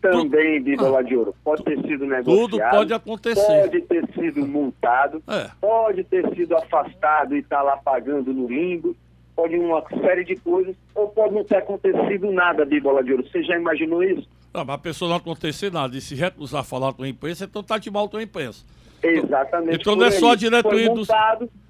Também 0.00 0.62
de 0.62 0.76
bola 0.76 1.02
de 1.02 1.16
ouro. 1.16 1.34
Pode 1.42 1.64
ter 1.64 1.76
sido 1.82 2.06
negociado. 2.06 2.24
Tudo 2.24 2.58
pode 2.70 2.92
acontecer. 2.92 3.62
Pode 3.62 3.80
ter 3.82 4.04
sido 4.14 4.46
multado. 4.46 5.22
É. 5.28 5.50
Pode 5.60 6.04
ter 6.04 6.34
sido 6.34 6.56
afastado 6.56 7.34
e 7.36 7.40
estar 7.40 7.58
tá 7.58 7.62
lá 7.62 7.76
pagando 7.76 8.32
no 8.32 8.46
limbo 8.46 8.96
pode 9.36 9.56
uma 9.58 9.82
série 10.00 10.24
de 10.24 10.34
coisas, 10.36 10.74
ou 10.94 11.08
pode 11.08 11.34
não 11.34 11.44
ter 11.44 11.56
acontecido 11.56 12.32
nada 12.32 12.64
de 12.64 12.80
bola 12.80 13.04
de 13.04 13.12
ouro. 13.12 13.24
Você 13.30 13.42
já 13.42 13.56
imaginou 13.56 14.02
isso? 14.02 14.26
Não, 14.52 14.64
mas 14.64 14.74
a 14.74 14.78
pessoa 14.78 15.10
não 15.10 15.16
acontecer 15.16 15.70
nada 15.70 15.94
e 15.94 16.00
se 16.00 16.14
recusar 16.14 16.62
a 16.62 16.64
falar 16.64 16.94
com 16.94 17.02
a 17.02 17.08
imprensa, 17.08 17.44
então 17.44 17.62
tá 17.62 17.76
de 17.76 17.90
mal 17.90 18.08
com 18.08 18.16
a 18.16 18.22
imprensa. 18.22 18.64
Exatamente. 19.02 19.78
Então 19.78 19.94
não 19.94 20.06
é 20.06 20.10
só 20.10 20.32
a 20.32 20.34
diretoria 20.34 20.88
do... 20.88 21.02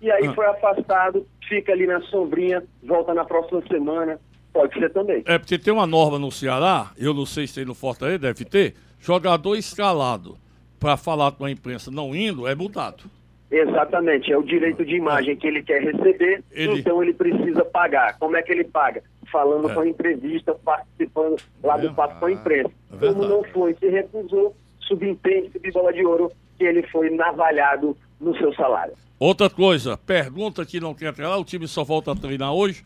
e 0.01 0.11
aí 0.11 0.27
ah. 0.29 0.33
foi 0.33 0.47
afastado, 0.47 1.27
fica 1.49 1.73
ali 1.73 1.87
na 1.87 2.01
sombrinha, 2.03 2.63
volta 2.85 3.13
na 3.13 3.25
próxima 3.25 3.63
semana. 3.67 4.19
Pode 4.53 4.73
ser 4.79 4.91
também. 4.91 5.23
É 5.27 5.37
porque 5.37 5.59
tem 5.59 5.73
uma 5.73 5.87
norma 5.87 6.19
no 6.19 6.31
Ceará, 6.31 6.93
eu 6.97 7.13
não 7.13 7.27
sei 7.27 7.47
se 7.47 7.57
tem 7.57 7.65
no 7.65 7.75
Fortaleza, 7.75 8.21
deve 8.21 8.45
ter, 8.45 8.75
jogador 8.99 9.55
escalado 9.57 10.39
para 10.81 10.97
falar 10.97 11.33
com 11.33 11.45
a 11.45 11.51
imprensa 11.51 11.91
não 11.91 12.15
indo, 12.15 12.47
é 12.47 12.55
multado. 12.55 13.05
Exatamente, 13.51 14.33
é 14.33 14.37
o 14.37 14.43
direito 14.43 14.85
de 14.85 14.97
imagem 14.97 15.37
que 15.37 15.47
ele 15.47 15.63
quer 15.63 15.81
receber, 15.81 16.43
ele... 16.51 16.81
então 16.81 17.03
ele 17.03 17.15
precisa 17.15 17.65
pagar. 17.65 18.19
Como 18.19 18.37
é 18.37 18.43
que 18.43 18.53
ele 18.53 18.65
paga? 18.65 19.03
Falando 19.31 19.71
é. 19.71 19.75
com 19.75 19.81
a 19.81 19.89
entrevista, 19.89 20.55
participando 20.55 21.37
lá 21.63 21.77
do 21.77 21.93
papo 21.95 22.19
com 22.19 22.27
a 22.27 22.33
imprensa. 22.33 22.71
É 22.93 23.07
Como 23.07 23.25
não 23.25 23.45
foi, 23.45 23.75
se 23.75 23.89
recusou, 23.89 24.55
subentende-se 24.81 25.59
de 25.59 25.71
bola 25.71 25.93
de 25.93 26.05
ouro 26.05 26.33
que 26.59 26.65
ele 26.65 26.83
foi 26.89 27.11
navalhado 27.11 27.97
no 28.21 28.37
seu 28.37 28.53
salário. 28.55 28.95
Outra 29.19 29.49
coisa, 29.49 29.97
pergunta 29.97 30.65
que 30.67 30.81
não 30.81 30.95
quer 30.95 31.13
treinar, 31.15 31.39
o 31.39 31.45
time 31.45 31.67
só 31.67 31.85
volta 31.85 32.13
a 32.13 32.17
treinar 32.17 32.53
hoje. 32.53 32.85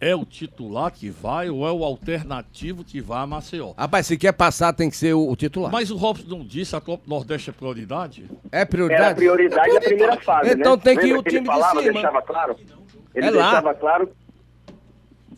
É 0.00 0.14
o 0.14 0.24
titular 0.24 0.92
que 0.92 1.10
vai 1.10 1.50
ou 1.50 1.66
é 1.66 1.72
o 1.72 1.82
alternativo 1.84 2.84
que 2.84 3.00
vai 3.00 3.18
a 3.20 3.26
Maceió? 3.26 3.72
Rapaz, 3.76 4.06
se 4.06 4.16
quer 4.16 4.32
passar, 4.32 4.72
tem 4.72 4.88
que 4.88 4.96
ser 4.96 5.12
o, 5.14 5.28
o 5.28 5.34
titular. 5.34 5.72
Mas 5.72 5.90
o 5.90 5.96
Robson 5.96 6.28
não 6.28 6.44
disse 6.44 6.76
a 6.76 6.80
Copa 6.80 7.02
Nordeste 7.06 7.50
é 7.50 7.52
prioridade? 7.52 8.24
É 8.52 8.64
prioridade? 8.64 9.04
Era 9.04 9.14
prioridade, 9.16 9.70
é 9.70 9.76
a 9.76 9.80
primeira 9.80 10.20
fase, 10.20 10.50
Então 10.52 10.76
né? 10.76 10.82
tem 10.84 10.96
que 10.96 11.06
ir 11.06 11.16
o 11.16 11.22
time 11.22 11.44
falava, 11.46 11.74
de 11.80 11.86
cima. 11.88 11.92
deixava 11.94 12.22
claro? 12.22 12.56
Ele 13.14 13.26
é 13.26 13.32
deixava 13.32 13.74
claro 13.74 14.10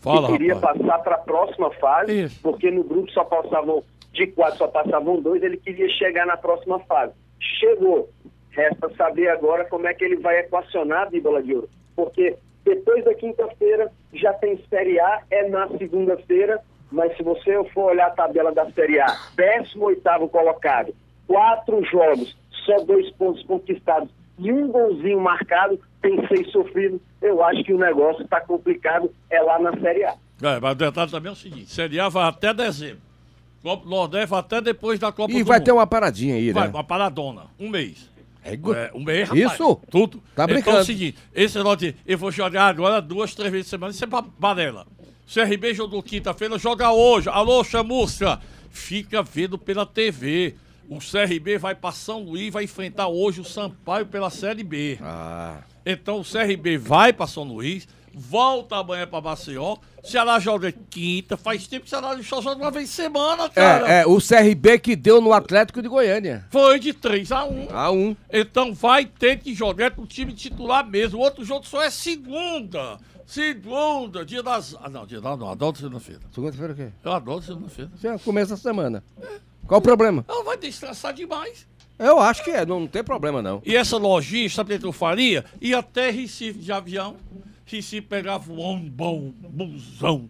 Fala, 0.00 0.26
que 0.26 0.33
queria 0.33 0.55
rapaz. 0.55 0.79
passar 0.79 0.99
para 0.99 1.14
a 1.14 1.19
próxima 1.19 1.71
fase, 1.73 2.23
Isso. 2.25 2.38
porque 2.43 2.71
no 2.71 2.85
grupo 2.85 3.11
só 3.12 3.25
passavam, 3.25 3.83
de 4.12 4.26
quatro 4.29 4.59
só 4.59 4.69
passavam 4.69 5.21
dois, 5.21 5.43
ele 5.43 5.57
queria 5.57 5.88
chegar 5.90 6.26
na 6.26 6.37
próxima 6.37 6.79
fase. 6.81 7.12
Chegou. 7.59 8.11
Resta 8.50 8.90
saber 8.97 9.29
agora 9.29 9.64
como 9.67 9.87
é 9.87 9.95
que 9.95 10.05
ele 10.05 10.17
vai 10.17 10.38
equacionar 10.40 11.09
a 11.09 11.21
bola 11.21 11.43
de 11.43 11.55
ouro. 11.55 11.69
Porque 11.95 12.37
depois 12.75 13.05
da 13.05 13.15
quinta-feira 13.15 13.91
já 14.12 14.33
tem 14.35 14.62
Série 14.69 15.00
A, 15.00 15.23
é 15.31 15.49
na 15.49 15.69
segunda-feira, 15.77 16.61
mas 16.91 17.17
se 17.17 17.23
você 17.23 17.62
for 17.73 17.91
olhar 17.93 18.07
a 18.09 18.11
tabela 18.11 18.53
da 18.53 18.71
Série 18.73 19.00
A, 19.00 19.07
18 19.37 20.29
colocado, 20.29 20.95
quatro 21.27 21.85
jogos, 21.85 22.37
só 22.65 22.77
dois 22.85 23.11
pontos 23.12 23.43
conquistados 23.45 24.09
e 24.39 24.53
um 24.53 24.69
golzinho 24.69 25.21
marcado, 25.21 25.79
tem 26.00 26.27
seis 26.29 26.50
sofridos, 26.50 27.00
eu 27.21 27.43
acho 27.45 27.62
que 27.65 27.73
o 27.75 27.79
negócio 27.79 28.23
está 28.23 28.41
complicado, 28.41 29.12
é 29.29 29.41
lá 29.43 29.59
na 29.59 29.79
Série 29.81 30.05
A. 30.05 30.15
É, 30.43 30.59
mas 30.59 30.73
o 30.73 30.75
detalhe 30.75 31.11
também 31.11 31.29
é 31.29 31.33
o 31.33 31.37
seguinte, 31.37 31.71
Série 31.71 32.00
A 32.00 32.09
vai 32.09 32.29
até 32.29 32.55
dezembro. 32.55 33.00
Copa 33.62 33.85
do 33.85 33.91
Nordeste 33.91 34.29
vai 34.29 34.41
até 34.41 34.61
depois 34.61 34.99
da 34.99 35.12
Copa 35.12 35.33
e 35.33 35.41
do 35.41 35.45
vai 35.45 35.59
Mundo. 35.59 35.67
ter 35.67 35.73
uma 35.73 35.87
paradinha 35.87 36.35
aí, 36.35 36.47
né? 36.47 36.53
Vai, 36.53 36.69
uma 36.69 36.83
paradona, 36.85 37.43
um 37.59 37.69
mês. 37.69 38.11
É, 38.45 38.55
é 38.55 38.91
um 38.95 39.05
mês, 39.05 39.29
rapaz. 39.29 39.53
Isso? 39.53 39.81
Tudo. 39.91 40.23
Tá 40.35 40.47
brincando. 40.47 40.71
Então 40.71 40.79
é 40.79 40.83
o 40.83 40.85
seguinte, 40.85 41.19
esse 41.35 41.57
negócio 41.59 41.95
eu 42.07 42.19
vou 42.19 42.31
jogar 42.31 42.69
agora 42.69 43.01
duas, 43.01 43.35
três 43.35 43.51
vezes 43.51 43.67
por 43.67 43.71
semana, 43.71 43.93
isso 43.93 44.05
é 44.05 44.09
balela. 44.39 44.87
CRB 45.33 45.75
jogou 45.75 46.03
quinta-feira, 46.03 46.59
joga 46.59 46.91
hoje. 46.91 47.29
Alô, 47.29 47.63
chamusca. 47.63 48.41
Fica 48.71 49.23
vendo 49.23 49.57
pela 49.57 49.87
TV. 49.87 50.57
O 50.89 50.99
CRB 50.99 51.57
vai 51.57 51.73
para 51.73 51.93
São 51.93 52.25
Luís, 52.25 52.53
vai 52.53 52.65
enfrentar 52.65 53.07
hoje 53.07 53.41
o 53.41 53.45
Sampaio 53.45 54.07
pela 54.07 54.29
Série 54.29 54.65
B. 54.65 54.99
Ah. 55.01 55.59
Então 55.87 56.19
o 56.19 56.25
CRB 56.25 56.79
vai 56.79 57.13
para 57.13 57.29
São 57.29 57.45
Luís, 57.45 57.87
volta 58.14 58.76
amanhã 58.76 59.07
para 59.07 59.21
Maceió. 59.21 59.76
Ceará 60.02 60.38
joga 60.38 60.73
quinta, 60.73 61.37
faz 61.37 61.67
tempo 61.67 61.83
que 61.83 61.88
o 61.88 61.90
Ceará 61.90 62.17
só 62.23 62.40
joga 62.40 62.62
uma 62.62 62.71
vez 62.71 62.88
semana, 62.88 63.49
cara. 63.50 63.93
É, 63.93 64.00
é, 64.00 64.07
o 64.07 64.19
CRB 64.19 64.79
que 64.79 64.97
deu 64.97 65.21
no 65.21 65.33
Atlético 65.33 65.83
de 65.83 65.88
Goiânia. 65.88 66.47
Foi 66.50 66.79
de 66.79 66.95
3 66.95 67.31
a 67.33 67.45
1 67.45 67.69
A 67.71 67.90
1 67.90 68.17
Então 68.33 68.73
vai 68.73 69.05
ter 69.05 69.38
que 69.38 69.55
jogar 69.55 69.90
com 69.90 70.02
o 70.02 70.07
time 70.07 70.33
titular 70.33 70.87
mesmo. 70.87 71.19
O 71.19 71.23
outro 71.23 71.45
jogo 71.45 71.67
só 71.67 71.83
é 71.83 71.90
segunda. 71.90 72.99
Segunda, 73.26 74.25
dia 74.25 74.43
das. 74.43 74.75
Ah, 74.83 74.88
não, 74.88 75.07
dia 75.07 75.21
das. 75.21 75.38
Não, 75.38 75.50
adoro 75.50 75.76
segunda-feira. 75.76 76.21
Segunda-feira 76.33 76.73
o 76.73 76.76
quê? 76.76 76.88
Eu 77.05 77.12
adoro 77.12 77.43
segunda-feira. 77.43 77.90
Já 78.02 78.19
começa 78.19 78.55
a 78.55 78.57
semana. 78.57 79.05
É. 79.23 79.38
Qual 79.67 79.79
o 79.79 79.83
problema? 79.83 80.25
Ela 80.26 80.43
vai 80.43 80.57
destraçar 80.57 81.12
demais. 81.12 81.67
Eu 81.97 82.19
acho 82.19 82.43
que 82.43 82.50
é, 82.50 82.64
não, 82.64 82.81
não 82.81 82.87
tem 82.88 83.05
problema 83.05 83.43
não. 83.43 83.61
E 83.64 83.76
essa 83.76 83.99
lojinha, 83.99 84.49
sabe 84.49 84.75
o 84.75 84.81
que 84.81 84.87
eu 84.87 84.93
faria? 84.93 85.45
Ia 85.61 85.79
até 85.79 86.11
Recife 86.11 86.59
de 86.59 86.73
avião 86.73 87.17
Recife 87.77 88.07
pegava 88.07 88.53
um 88.53 88.89
bom 88.89 89.33
busão, 89.49 90.29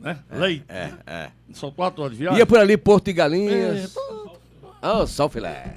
né? 0.00 0.18
É, 0.30 0.36
Leite. 0.36 0.64
É, 0.68 0.90
é. 1.06 1.30
São 1.52 1.70
quatro 1.70 2.02
horas 2.02 2.16
de 2.16 2.22
viagem. 2.22 2.38
Ia 2.38 2.46
por 2.46 2.58
ali, 2.58 2.76
Porto 2.76 3.08
e 3.08 3.12
Galinhas. 3.12 3.96
É, 4.82 4.88
oh, 4.88 5.06
só 5.06 5.28
filé. 5.28 5.76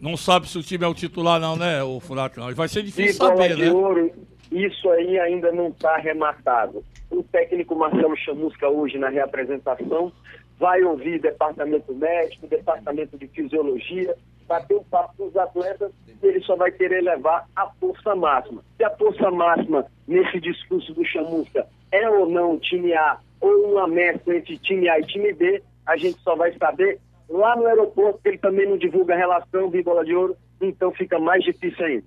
Não 0.00 0.16
sabe 0.16 0.48
se 0.48 0.56
o 0.56 0.62
time 0.62 0.84
é 0.84 0.88
o 0.88 0.94
titular 0.94 1.38
não, 1.38 1.56
né, 1.56 1.82
o 1.82 2.00
Furacão? 2.00 2.52
Vai 2.54 2.68
ser 2.68 2.82
difícil 2.82 3.10
e 3.10 3.14
saber, 3.14 3.56
né? 3.56 3.70
Ouro, 3.70 4.10
isso 4.50 4.88
aí 4.90 5.18
ainda 5.18 5.52
não 5.52 5.68
está 5.68 5.96
rematado. 5.98 6.82
O 7.10 7.22
técnico 7.22 7.76
Marcelo 7.76 8.16
Chamusca 8.16 8.68
hoje 8.68 8.96
na 8.98 9.08
reapresentação 9.08 10.10
vai 10.58 10.82
ouvir 10.82 11.20
departamento 11.20 11.94
médico, 11.94 12.46
departamento 12.46 13.18
de 13.18 13.26
fisiologia, 13.28 14.14
bater 14.50 14.76
um 14.76 14.82
papo 14.82 15.14
com 15.16 15.28
os 15.28 15.36
atletas, 15.36 15.92
ele 16.20 16.40
só 16.40 16.56
vai 16.56 16.72
querer 16.72 17.02
levar 17.02 17.46
a 17.54 17.68
força 17.78 18.16
máxima. 18.16 18.64
Se 18.76 18.82
a 18.82 18.90
força 18.90 19.30
máxima, 19.30 19.86
nesse 20.08 20.40
discurso 20.40 20.92
do 20.92 21.04
Chamusca, 21.04 21.68
é 21.92 22.10
ou 22.10 22.28
não 22.28 22.58
time 22.58 22.92
A, 22.92 23.18
ou 23.40 23.70
uma 23.70 23.86
mescla 23.86 24.34
entre 24.34 24.58
time 24.58 24.88
A 24.88 24.98
e 24.98 25.06
time 25.06 25.32
B, 25.32 25.62
a 25.86 25.96
gente 25.96 26.20
só 26.22 26.34
vai 26.34 26.52
saber 26.58 26.98
lá 27.28 27.54
no 27.54 27.64
aeroporto, 27.66 28.18
ele 28.24 28.38
também 28.38 28.68
não 28.68 28.76
divulga 28.76 29.14
a 29.14 29.16
relação 29.16 29.70
de 29.70 29.80
bola 29.84 30.04
de 30.04 30.16
ouro, 30.16 30.36
então 30.60 30.90
fica 30.90 31.16
mais 31.20 31.44
difícil 31.44 31.84
ainda. 31.84 32.04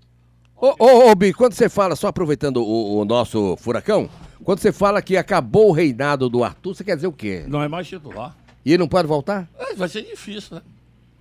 Ô, 0.57 0.75
ô, 0.79 1.11
ô 1.11 1.15
Bi, 1.15 1.33
quando 1.33 1.53
você 1.53 1.69
fala, 1.69 1.95
só 1.95 2.07
aproveitando 2.07 2.57
o, 2.57 2.97
o, 2.97 3.05
nosso 3.05 3.55
furacão, 3.55 4.09
quando 4.43 4.59
você 4.59 4.73
fala 4.73 5.01
que 5.01 5.15
acabou 5.15 5.69
o 5.69 5.71
reinado 5.71 6.27
do 6.27 6.43
Arthur, 6.43 6.75
você 6.75 6.83
quer 6.83 6.95
dizer 6.95 7.07
o 7.07 7.13
quê? 7.13 7.45
Não 7.47 7.63
é 7.63 7.69
mais 7.69 7.87
titular. 7.87 8.35
E 8.65 8.71
ele 8.71 8.79
não 8.79 8.87
pode 8.87 9.07
voltar? 9.07 9.47
É, 9.57 9.73
vai 9.75 9.87
ser 9.87 10.01
difícil, 10.01 10.57
né? 10.57 10.61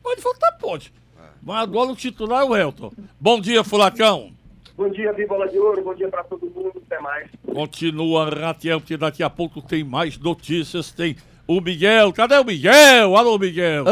Pode 0.02 0.20
voltar, 0.20 0.50
pode. 0.60 0.92
Mas 1.42 1.62
agora 1.62 1.90
o 1.90 1.96
titular 1.96 2.42
é 2.42 2.44
o 2.44 2.56
Elton. 2.56 2.92
Bom 3.20 3.40
dia, 3.40 3.64
furacão. 3.64 4.30
Bom 4.76 4.88
dia, 4.88 5.12
Bola 5.28 5.48
de 5.48 5.58
Ouro. 5.58 5.82
Bom 5.82 5.94
dia 5.94 6.08
para 6.08 6.24
todo 6.24 6.46
mundo. 6.46 6.72
Até 6.86 7.00
mais. 7.00 7.28
Continua 7.52 8.30
rateando, 8.30 8.80
porque 8.80 8.96
daqui 8.96 9.22
a 9.22 9.30
pouco 9.30 9.60
tem 9.60 9.84
mais 9.84 10.16
notícias. 10.18 10.92
Tem 10.92 11.16
o 11.46 11.60
Miguel. 11.60 12.12
Cadê 12.12 12.38
o 12.38 12.44
Miguel? 12.44 13.16
Alô, 13.16 13.38
Miguel. 13.38 13.84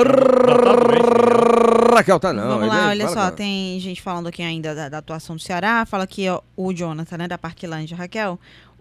Raquel 1.92 2.20
tá 2.20 2.32
não. 2.32 2.60
Vamos 2.60 2.68
lá, 2.68 2.88
olha 2.88 3.08
só, 3.08 3.30
tem 3.30 3.78
gente 3.80 4.00
falando 4.00 4.28
aqui 4.28 4.42
ainda 4.42 4.88
da, 4.88 4.98
atuação 4.98 5.36
do 5.36 5.42
Ceará. 5.42 5.84
Fala 5.84 6.04
aqui 6.04 6.28
ó, 6.28 6.40
o 6.56 6.72
Jonathan, 6.72 7.18
né, 7.18 7.28
da 7.28 7.36
Parquilândia. 7.36 7.96
Raquel, 7.96 8.38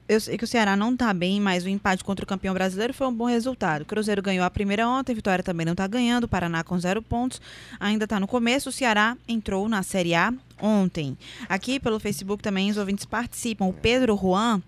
eu 0.10 0.20
sei 0.20 0.40
que 0.40 0.44
o 0.44 0.48
Ceará 0.48 0.76
não 0.76 0.92
está 0.92 1.14
bem, 1.14 1.40
mas 1.40 1.64
o 1.64 1.70
empate 1.70 2.04
contra 2.04 2.26
o 2.26 2.28
campeão 2.28 2.52
brasileiro 2.52 2.96
foi 2.96 3.06
um 3.06 3.14
bom 3.14 3.26
resultado. 3.26 3.84
O 3.84 3.86
Cruzeiro 3.86 4.24
ganhou 4.24 4.44
a 4.44 4.50
primeira 4.50 4.88
ontem, 4.90 5.14
Vitória 5.14 5.44
também 5.44 5.68
não 5.68 5.74
está 5.74 5.86
ganhando, 5.86 6.24
o 6.24 6.28
Paraná 6.28 6.64
com 6.64 6.80
zero 6.80 7.00
pontos. 7.00 7.40
Ainda 7.80 8.06
está 8.06 8.20
no 8.20 8.28
começo, 8.28 8.70
o 8.70 8.72
Ceará 8.72 9.16
entrou 9.28 9.70
na 9.70 9.84
Série 9.84 10.16
A 10.16 10.34
ontem. 10.60 11.16
Aqui 11.48 11.80
pelo 11.80 12.00
Facebook 12.00 12.42
também 12.42 12.72
os 12.72 12.78
ouvintes 12.78 13.06
participam. 13.06 13.66
O 13.66 13.74
Pedro 13.74 14.18
Juan 14.18 14.64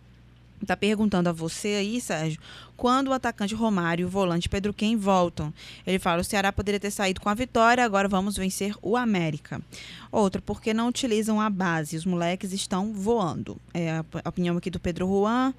está 0.61 0.75
perguntando 0.77 1.29
a 1.29 1.31
você 1.31 1.69
aí, 1.69 1.99
Sérgio, 1.99 2.39
quando 2.77 3.09
o 3.09 3.13
atacante 3.13 3.53
Romário 3.53 4.03
e 4.03 4.05
o 4.05 4.09
volante 4.09 4.49
Pedro 4.49 4.73
Quem 4.73 4.95
voltam. 4.95 5.53
Ele 5.85 5.99
fala: 5.99 6.21
o 6.21 6.23
Ceará 6.23 6.51
poderia 6.51 6.79
ter 6.79 6.91
saído 6.91 7.21
com 7.21 7.29
a 7.29 7.33
vitória, 7.33 7.85
agora 7.85 8.07
vamos 8.07 8.37
vencer 8.37 8.75
o 8.81 8.97
América. 8.97 9.61
Outra, 10.11 10.41
porque 10.41 10.73
não 10.73 10.87
utilizam 10.87 11.39
a 11.39 11.49
base? 11.49 11.95
Os 11.95 12.05
moleques 12.05 12.51
estão 12.51 12.93
voando. 12.93 13.57
É 13.73 14.03
a 14.23 14.29
opinião 14.29 14.57
aqui 14.57 14.69
do 14.69 14.79
Pedro 14.79 15.07
Juan. 15.07 15.53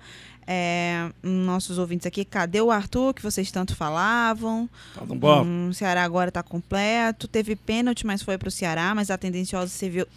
É, 0.47 1.11
nossos 1.23 1.79
ouvintes 1.79 2.07
aqui, 2.07 2.25
cadê 2.25 2.61
o 2.61 2.71
Arthur 2.71 3.15
que 3.15 3.23
vocês 3.23 3.51
tanto 3.51 3.77
falavam? 3.77 4.69
Tá 4.95 5.05
bom. 5.05 5.45
Hum, 5.45 5.69
o 5.71 5.75
Ceará 5.75 6.03
agora 6.03 6.29
está 6.29 6.43
completo. 6.43 7.29
Teve 7.29 7.55
pênalti, 7.55 8.07
mas 8.07 8.23
foi 8.23 8.37
para 8.37 8.49
o 8.49 8.51
Ceará. 8.51 8.95
Mas 8.95 9.11
a 9.11 9.19
tendenciosa 9.19 9.73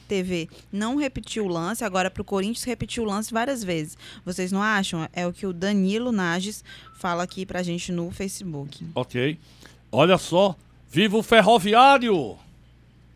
TV 0.08 0.50
não 0.72 0.96
repetiu 0.96 1.46
o 1.46 1.50
lance. 1.50 1.84
Agora 1.84 2.10
para 2.10 2.22
o 2.22 2.26
Corinthians 2.26 2.64
repetiu 2.64 3.04
o 3.04 3.08
lance 3.08 3.34
várias 3.34 3.64
vezes. 3.64 3.98
Vocês 4.26 4.52
não 4.52 4.62
acham? 4.62 5.08
É 5.14 5.28
o 5.28 5.34
que 5.34 5.46
o 5.46 5.54
Danilo 5.54 6.12
Nages 6.12 6.64
fala 6.96 7.24
aqui 7.24 7.46
pra 7.46 7.64
gente 7.64 7.92
no 7.92 8.10
Facebook. 8.12 8.86
Ok. 8.96 9.38
Olha 9.92 10.18
só, 10.18 10.56
viva 10.90 11.18
o 11.18 11.24
Ferroviário! 11.24 12.38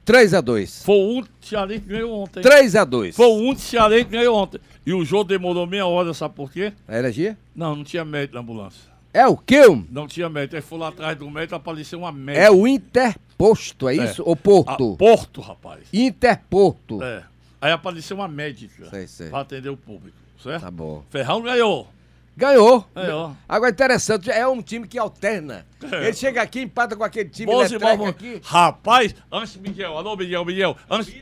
3x2. 0.10 0.84
Foi 0.84 0.96
o 0.96 1.08
único 1.10 1.30
Cearense 1.40 1.82
que 1.82 1.88
ganhou 1.90 2.20
ontem. 2.20 2.42
3x2. 2.42 3.14
Foi 3.14 3.28
o 3.28 3.36
único 3.36 3.62
Cearense 3.62 4.06
que 4.06 4.12
ganhou 4.12 4.36
ontem. 4.36 4.60
E 4.84 4.92
o 4.92 5.06
jogo 5.06 5.26
demorou 5.26 5.68
meia 5.68 5.86
hora, 5.86 6.14
sabe 6.16 6.34
por 6.34 6.52
quê? 6.52 6.74
A 6.88 6.98
energia? 6.98 7.38
Não, 7.56 7.76
não 7.76 7.84
tinha 7.84 8.04
médico 8.04 8.34
na 8.34 8.42
ambulância. 8.42 8.90
É 9.14 9.28
o 9.28 9.38
quê? 9.38 9.62
Não 9.92 10.08
tinha 10.08 10.28
médico. 10.28 10.56
Aí 10.56 10.62
foi 10.62 10.80
lá 10.80 10.88
atrás 10.88 11.16
do 11.18 11.30
médico 11.30 11.56
apareceu 11.56 12.00
uma 12.00 12.12
médica. 12.12 12.44
É 12.44 12.50
o 12.50 12.68
Interposto, 12.68 13.88
é, 13.88 13.98
é. 13.98 14.06
isso? 14.06 14.24
O 14.26 14.36
Porto? 14.36 14.94
A 14.94 14.98
Porto, 14.98 15.42
rapaz. 15.42 15.82
Interporto. 15.94 17.04
É. 17.04 17.24
Aí 17.62 17.72
apareceu 17.72 18.18
uma 18.18 18.28
médica. 18.28 18.90
Sei, 18.90 19.08
sei. 19.08 19.30
Pra 19.30 19.42
atender 19.42 19.70
o 19.70 19.78
público, 19.78 20.18
certo? 20.42 20.62
Tá 20.62 20.72
bom. 20.72 21.04
Ferrão 21.10 21.42
ganhou. 21.42 21.88
Ganhou. 22.36 22.86
Ganhou. 22.96 23.36
Agora 23.48 23.72
interessante, 23.72 24.32
é 24.32 24.48
um 24.48 24.62
time 24.62 24.88
que 24.88 24.98
alterna. 24.98 25.66
É. 25.92 26.08
Ele 26.08 26.14
chega 26.14 26.42
aqui, 26.42 26.62
empata 26.62 26.96
com 26.96 27.04
aquele 27.04 27.30
time 27.30 27.52
Bons 27.52 27.72
aqui. 28.08 28.42
Rapaz, 28.44 29.14
antes 29.32 29.56
do 29.56 29.62
Miguel, 29.62 29.98
alô 29.98 30.16
Miguel, 30.16 30.46
Miguel. 30.46 30.78
Antes, 30.90 31.14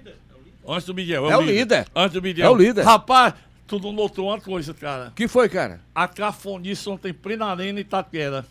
antes 0.68 0.86
do 0.86 0.94
Miguel. 0.94 1.28
É, 1.30 1.34
é 1.34 1.38
o 1.38 1.42
líder. 1.42 1.54
líder. 1.54 1.88
Antes 1.96 2.14
do 2.14 2.22
Miguel. 2.22 2.46
É 2.46 2.50
o 2.50 2.56
líder. 2.56 2.84
Rapaz, 2.84 3.34
tu 3.66 3.80
não 3.80 3.92
notou 3.92 4.28
uma 4.28 4.40
coisa, 4.40 4.74
cara. 4.74 5.12
que 5.16 5.28
foi, 5.28 5.50
cara? 5.50 5.82
A 5.94 6.08
cafonice 6.08 6.88
ontem 6.90 7.14
plena 7.14 7.48
arena 7.48 7.80
Itaquera. 7.80 8.46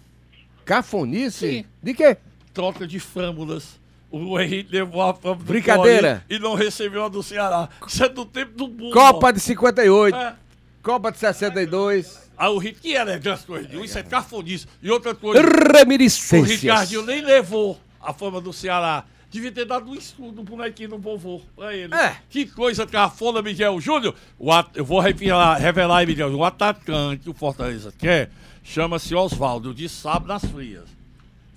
Cafonice? 0.64 1.58
Sim. 1.58 1.64
De 1.82 1.94
quê? 1.94 2.16
Troca 2.52 2.86
de 2.86 2.98
frâmbulas. 2.98 3.78
O 4.10 4.38
Henrique 4.40 4.72
levou 4.72 5.02
a 5.02 5.14
fama 5.14 5.36
Brincadeira. 5.36 6.24
e 6.28 6.38
não 6.38 6.54
recebeu 6.54 7.04
a 7.04 7.08
do 7.08 7.22
Ceará. 7.22 7.68
Isso 7.86 8.04
é 8.04 8.08
do 8.08 8.24
tempo 8.24 8.52
do 8.56 8.68
burro. 8.68 8.92
Copa 8.92 9.32
de 9.32 9.40
58. 9.40 10.16
É. 10.16 10.34
Copa 10.82 11.12
de 11.12 11.18
62. 11.18 12.25
Ah, 12.36 12.50
o 12.50 12.58
Rick, 12.58 12.80
que 12.80 12.92
elegância 12.92 13.46
do 13.46 13.56
Edil, 13.56 13.84
isso 13.84 13.98
é 13.98 14.02
cafonice. 14.02 14.66
E 14.82 14.90
outra 14.90 15.14
coisa, 15.14 15.42
Reminiscências. 15.74 16.58
o 16.58 16.62
Ricardinho 16.62 17.02
nem 17.02 17.22
levou 17.22 17.80
a 18.00 18.12
fama 18.12 18.40
do 18.40 18.52
Ceará. 18.52 19.04
Devia 19.30 19.50
ter 19.50 19.64
dado 19.64 19.90
um 19.90 19.94
estudo 19.94 20.44
pro 20.44 20.56
bonequinho 20.56 20.90
do 20.90 20.98
vovô 20.98 21.42
pra 21.56 21.74
ele. 21.74 21.94
É. 21.94 22.16
Que 22.30 22.46
coisa 22.46 22.86
cafona, 22.86 23.42
Miguel 23.42 23.80
Júnior. 23.80 24.14
At... 24.50 24.68
Eu 24.74 24.84
vou 24.84 25.00
revelar, 25.00 25.56
revelar 25.56 25.98
aí, 25.98 26.06
Miguel. 26.06 26.32
O 26.34 26.44
atacante 26.44 27.24
do 27.24 27.34
Fortaleza 27.34 27.92
quer, 27.98 28.30
chama-se 28.62 29.14
Oswaldo, 29.14 29.74
de 29.74 29.88
sábado 29.88 30.28
nas 30.28 30.44
frias. 30.44 30.84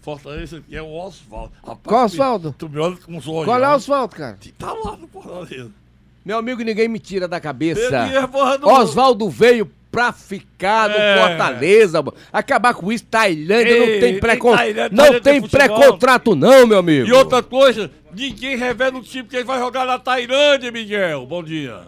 Fortaleza 0.01 0.61
que 0.67 0.75
é 0.75 0.81
o 0.81 0.91
Oswaldo. 0.91 1.53
Qual 1.83 2.05
Oswaldo? 2.05 2.55
Tu 2.57 2.67
me 2.67 2.79
olha 2.79 2.97
com 2.97 3.17
os 3.17 3.27
olhos. 3.27 3.45
Qual 3.45 3.63
é 3.63 3.69
o 3.69 3.75
Oswaldo, 3.75 4.15
cara? 4.15 4.37
Tá 4.57 4.73
lá 4.73 4.97
no 4.97 5.07
Fortaleza. 5.07 5.71
Meu 6.25 6.37
amigo, 6.37 6.61
ninguém 6.63 6.87
me 6.87 6.99
tira 6.99 7.27
da 7.27 7.39
cabeça. 7.39 7.81
É 7.81 8.65
Oswaldo 8.65 9.29
veio 9.29 9.71
pra 9.91 10.11
ficar 10.11 10.89
no 10.89 10.95
é. 10.95 11.27
Fortaleza, 11.27 12.03
acabar 12.31 12.73
com 12.73 12.91
isso, 12.91 13.05
Tailândia 13.05 13.71
Ei, 13.71 13.79
não 13.79 13.99
tem 13.99 14.19
precontrato. 14.19 14.95
Não 14.95 15.19
tem 15.19 15.41
pré-contrato, 15.41 16.35
não, 16.35 16.67
meu 16.67 16.79
amigo. 16.79 17.07
E 17.07 17.11
outra 17.11 17.41
coisa, 17.41 17.91
ninguém 18.13 18.55
revela 18.55 18.97
o 18.97 19.03
time 19.03 19.27
que 19.27 19.35
ele 19.35 19.45
vai 19.45 19.59
jogar 19.59 19.85
na 19.85 19.97
Tailândia, 19.97 20.71
Miguel. 20.71 21.25
Bom 21.25 21.43
dia. 21.43 21.81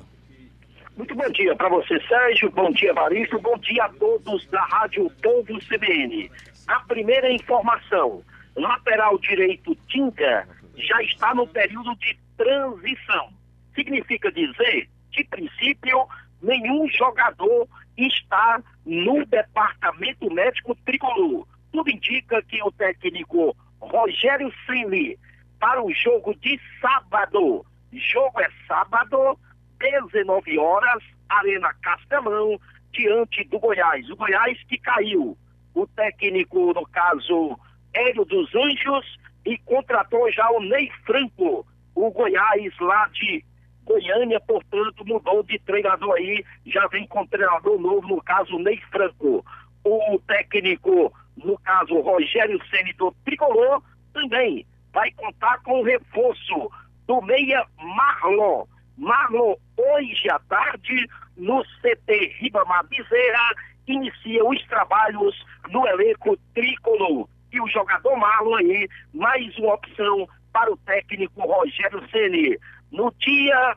Muito 0.97 1.15
bom 1.15 1.29
dia 1.29 1.55
para 1.55 1.69
você, 1.69 1.99
Sérgio. 2.07 2.51
Bom 2.51 2.71
dia, 2.71 2.93
Varisto. 2.93 3.39
Bom 3.39 3.57
dia 3.57 3.85
a 3.85 3.89
todos 3.89 4.45
da 4.47 4.61
Rádio 4.65 5.09
Povo 5.21 5.59
CBN. 5.67 6.29
A 6.67 6.79
primeira 6.81 7.31
informação: 7.31 8.21
lateral 8.55 9.17
direito 9.17 9.75
Tinga 9.87 10.47
já 10.75 11.01
está 11.03 11.33
no 11.33 11.47
período 11.47 11.95
de 11.95 12.17
transição. 12.37 13.29
Significa 13.73 14.31
dizer, 14.31 14.89
de 15.11 15.23
princípio, 15.23 16.07
nenhum 16.41 16.87
jogador 16.89 17.67
está 17.97 18.61
no 18.85 19.25
departamento 19.25 20.31
médico 20.33 20.75
tricolor. 20.85 21.47
Tudo 21.71 21.89
indica 21.89 22.41
que 22.43 22.61
o 22.63 22.71
técnico 22.71 23.55
Rogério 23.79 24.51
Ceni 24.65 25.17
para 25.59 25.81
o 25.83 25.93
jogo 25.93 26.35
de 26.35 26.59
sábado. 26.79 27.65
Jogo 27.93 28.39
é 28.41 28.49
sábado, 28.67 29.37
19 29.79 30.57
horas, 30.57 31.03
Arena 31.29 31.73
Castelão, 31.81 32.59
diante 32.91 33.43
do 33.45 33.59
Goiás. 33.59 34.09
O 34.09 34.15
Goiás 34.15 34.57
que 34.63 34.77
caiu. 34.77 35.37
O 35.73 35.87
técnico, 35.87 36.73
no 36.73 36.85
caso, 36.87 37.57
Hélio 37.93 38.25
dos 38.25 38.53
Anjos, 38.55 39.19
e 39.45 39.57
contratou 39.59 40.31
já 40.31 40.49
o 40.51 40.61
Ney 40.61 40.91
Franco, 41.05 41.65
o 41.95 42.11
Goiás 42.11 42.73
lá 42.79 43.07
de 43.13 43.43
Goiânia, 43.85 44.39
portanto, 44.39 45.05
mudou 45.05 45.43
de 45.43 45.59
treinador 45.59 46.13
aí, 46.15 46.45
já 46.65 46.85
vem 46.87 47.07
com 47.07 47.25
treinador 47.27 47.79
novo, 47.79 48.07
no 48.07 48.21
caso, 48.21 48.57
Ney 48.59 48.79
Franco. 48.91 49.45
O 49.83 50.19
técnico, 50.27 51.11
no 51.37 51.57
caso, 51.59 51.99
Rogério 51.99 52.59
Ceni 52.69 52.93
do 52.93 53.11
Tricolor, 53.25 53.81
também 54.13 54.65
vai 54.93 55.11
contar 55.11 55.61
com 55.63 55.79
o 55.79 55.83
reforço 55.83 56.71
do 57.07 57.21
meia 57.21 57.65
Marlon. 57.77 58.65
Marlon, 58.97 59.55
hoje 59.77 60.29
à 60.29 60.39
tarde, 60.39 61.07
no 61.35 61.63
CT 61.81 62.35
Ribamar 62.39 62.85
Bezerra, 62.87 63.55
inicia 63.87 64.45
os 64.45 64.63
trabalhos 64.67 65.35
no 65.69 65.87
elenco 65.87 66.37
tricolor. 66.53 67.27
E 67.51 67.59
o 67.59 67.67
jogador 67.67 68.15
Marlon 68.15 68.55
aí, 68.55 68.87
mais 69.13 69.57
uma 69.57 69.73
opção 69.73 70.27
para 70.53 70.71
o 70.71 70.77
técnico 70.77 71.41
Rogério 71.41 72.07
Ceni 72.09 72.57
no 72.91 73.13
dia 73.19 73.75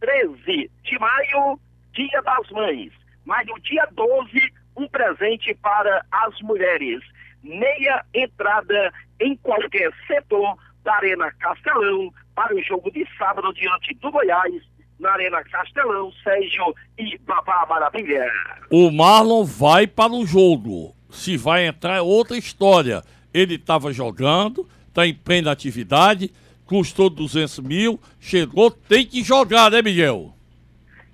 13 0.00 0.70
de 0.82 0.98
maio, 0.98 1.58
Dia 1.92 2.22
das 2.22 2.50
Mães. 2.50 2.92
Mas 3.24 3.46
no 3.46 3.58
dia 3.60 3.86
12, 3.92 4.52
um 4.76 4.88
presente 4.88 5.54
para 5.54 6.04
as 6.10 6.40
mulheres. 6.42 7.02
Meia 7.42 8.04
entrada 8.14 8.92
em 9.20 9.36
qualquer 9.36 9.90
setor 10.06 10.56
da 10.82 10.94
Arena 10.96 11.30
Castelão 11.32 12.12
para 12.34 12.54
o 12.54 12.62
jogo 12.62 12.90
de 12.90 13.06
sábado 13.16 13.52
diante 13.54 13.94
do 13.94 14.10
Goiás, 14.10 14.62
na 14.98 15.12
Arena 15.12 15.42
Castelão, 15.44 16.12
Sérgio 16.22 16.74
e 16.98 17.16
Babá 17.18 17.66
Maravilha. 17.68 18.30
O 18.70 18.90
Marlon 18.90 19.44
vai 19.44 19.86
para 19.86 20.12
o 20.12 20.26
jogo. 20.26 20.94
Se 21.10 21.36
vai 21.36 21.66
entrar 21.66 21.96
é 21.96 22.00
outra 22.00 22.36
história. 22.36 23.02
Ele 23.32 23.54
estava 23.54 23.92
jogando, 23.92 24.68
está 24.88 25.06
em 25.06 25.14
plena 25.14 25.50
atividade 25.50 26.32
custou 26.66 27.10
200 27.10 27.60
mil, 27.60 28.00
chegou, 28.20 28.70
tem 28.70 29.06
que 29.06 29.22
jogar, 29.22 29.70
né, 29.70 29.82
Miguel? 29.82 30.34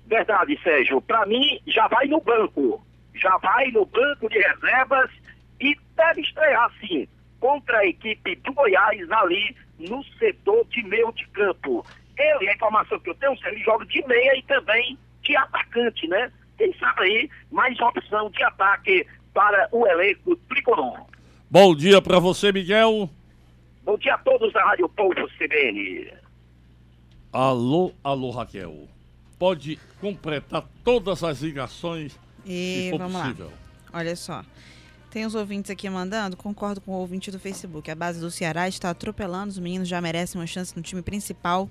Verdade, 0.07 0.59
Sérgio. 0.61 1.01
Para 1.01 1.25
mim, 1.25 1.59
já 1.67 1.87
vai 1.87 2.05
no 2.07 2.19
banco. 2.19 2.85
Já 3.13 3.37
vai 3.37 3.71
no 3.71 3.85
banco 3.85 4.29
de 4.29 4.39
reservas 4.39 5.09
e 5.59 5.75
deve 5.95 6.21
estrear, 6.21 6.71
sim, 6.79 7.07
contra 7.39 7.77
a 7.79 7.85
equipe 7.85 8.35
do 8.37 8.53
Goiás 8.53 9.11
ali 9.11 9.55
no 9.79 10.03
setor 10.17 10.65
de 10.69 10.83
meio 10.83 11.11
de 11.13 11.25
campo. 11.27 11.85
Ele, 12.17 12.49
a 12.49 12.53
informação 12.53 12.99
que 12.99 13.09
eu 13.09 13.15
tenho, 13.15 13.37
ele 13.45 13.63
joga 13.63 13.85
de 13.85 14.05
meia 14.07 14.37
e 14.37 14.43
também 14.43 14.97
de 15.21 15.35
atacante, 15.35 16.07
né? 16.07 16.31
Quem 16.57 16.73
sabe 16.77 17.01
aí, 17.03 17.29
mais 17.51 17.79
opção 17.79 18.29
de 18.29 18.43
ataque 18.43 19.05
para 19.33 19.69
o 19.71 19.87
elenco 19.87 20.35
tricolor. 20.47 21.05
Bom 21.49 21.75
dia 21.75 22.01
para 22.01 22.19
você, 22.19 22.51
Miguel. 22.51 23.09
Bom 23.83 23.97
dia 23.97 24.13
a 24.13 24.17
todos 24.19 24.53
da 24.53 24.63
Rádio 24.63 24.87
Povo 24.89 25.27
CBN. 25.37 26.13
Alô, 27.33 27.91
alô, 28.03 28.29
Raquel. 28.29 28.87
Pode 29.39 29.79
completar 29.99 30.67
todas 30.83 31.23
as 31.23 31.41
ligações 31.41 32.17
e, 32.45 32.85
se 32.85 32.89
for 32.91 32.99
vamos 32.99 33.21
possível. 33.21 33.47
Lá. 33.47 33.99
Olha 33.99 34.15
só. 34.15 34.43
Tem 35.09 35.25
os 35.25 35.35
ouvintes 35.35 35.69
aqui 35.71 35.89
mandando, 35.89 36.37
concordo 36.37 36.79
com 36.79 36.91
o 36.91 36.95
ouvinte 36.95 37.31
do 37.31 37.39
Facebook. 37.39 37.89
A 37.89 37.95
base 37.95 38.19
do 38.19 38.31
Ceará 38.31 38.67
está 38.67 38.91
atropelando, 38.91 39.49
os 39.49 39.59
meninos 39.59 39.87
já 39.87 39.99
merecem 39.99 40.39
uma 40.39 40.47
chance 40.47 40.75
no 40.77 40.81
time 40.81 41.01
principal 41.01 41.69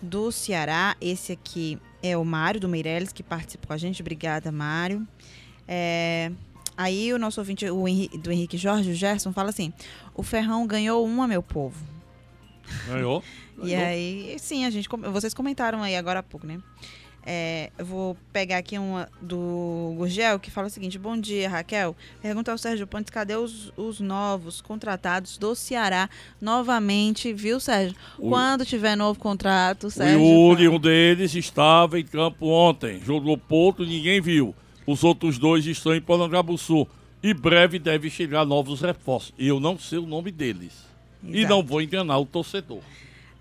do 0.00 0.30
Ceará. 0.32 0.96
Esse 1.00 1.32
aqui 1.32 1.78
é 2.02 2.16
o 2.18 2.24
Mário 2.24 2.60
do 2.60 2.68
Meirelles, 2.68 3.12
que 3.12 3.22
participa 3.22 3.68
com 3.68 3.72
a 3.72 3.78
gente. 3.78 4.02
Obrigada, 4.02 4.52
Mário. 4.52 5.06
É, 5.66 6.32
aí 6.76 7.12
o 7.12 7.18
nosso 7.18 7.40
ouvinte 7.40 7.68
o 7.70 7.86
Henrique, 7.86 8.18
do 8.18 8.30
Henrique 8.30 8.56
Jorge, 8.56 8.90
o 8.90 8.94
Gerson, 8.94 9.32
fala 9.32 9.50
assim: 9.50 9.72
o 10.14 10.22
Ferrão 10.22 10.66
ganhou 10.66 11.04
uma, 11.04 11.26
meu 11.26 11.42
povo. 11.42 11.84
Ganhou? 12.86 13.22
e 13.62 13.74
aí, 13.74 14.36
sim, 14.38 14.64
a 14.64 14.70
gente, 14.70 14.88
vocês 15.10 15.34
comentaram 15.34 15.82
aí 15.82 15.96
agora 15.96 16.20
há 16.20 16.22
pouco, 16.22 16.46
né? 16.46 16.60
É, 17.24 17.70
eu 17.78 17.86
vou 17.86 18.16
pegar 18.32 18.58
aqui 18.58 18.76
uma 18.76 19.08
do 19.20 19.94
Gurgel 19.96 20.40
que 20.40 20.50
fala 20.50 20.66
o 20.66 20.70
seguinte: 20.70 20.98
Bom 20.98 21.16
dia, 21.16 21.48
Raquel. 21.48 21.94
Pergunta 22.20 22.50
ao 22.50 22.58
Sérgio 22.58 22.84
Pontes: 22.84 23.10
cadê 23.10 23.36
os, 23.36 23.72
os 23.76 24.00
novos 24.00 24.60
contratados 24.60 25.38
do 25.38 25.54
Ceará 25.54 26.10
novamente, 26.40 27.32
viu, 27.32 27.60
Sérgio? 27.60 27.96
O... 28.18 28.28
Quando 28.28 28.66
tiver 28.66 28.96
novo 28.96 29.20
contrato, 29.20 29.88
Sérgio. 29.88 30.20
O 30.20 30.50
Yuri, 30.50 30.68
um 30.68 30.80
deles, 30.80 31.32
estava 31.36 32.00
em 32.00 32.04
campo 32.04 32.46
ontem. 32.46 33.00
Jogou 33.04 33.38
ponto, 33.38 33.84
ninguém 33.84 34.20
viu. 34.20 34.52
Os 34.86 35.04
outros 35.04 35.38
dois 35.38 35.66
estão 35.66 35.94
em 35.94 36.00
Palangabuçu. 36.00 36.86
E 37.22 37.32
breve 37.32 37.78
deve 37.78 38.10
chegar 38.10 38.44
novos 38.44 38.80
reforços. 38.80 39.32
Eu 39.38 39.60
não 39.60 39.78
sei 39.78 39.98
o 39.98 40.06
nome 40.06 40.32
deles. 40.32 40.72
Exato. 41.22 41.36
E 41.36 41.46
não 41.46 41.62
vou 41.62 41.80
enganar 41.80 42.18
o 42.18 42.26
torcedor. 42.26 42.80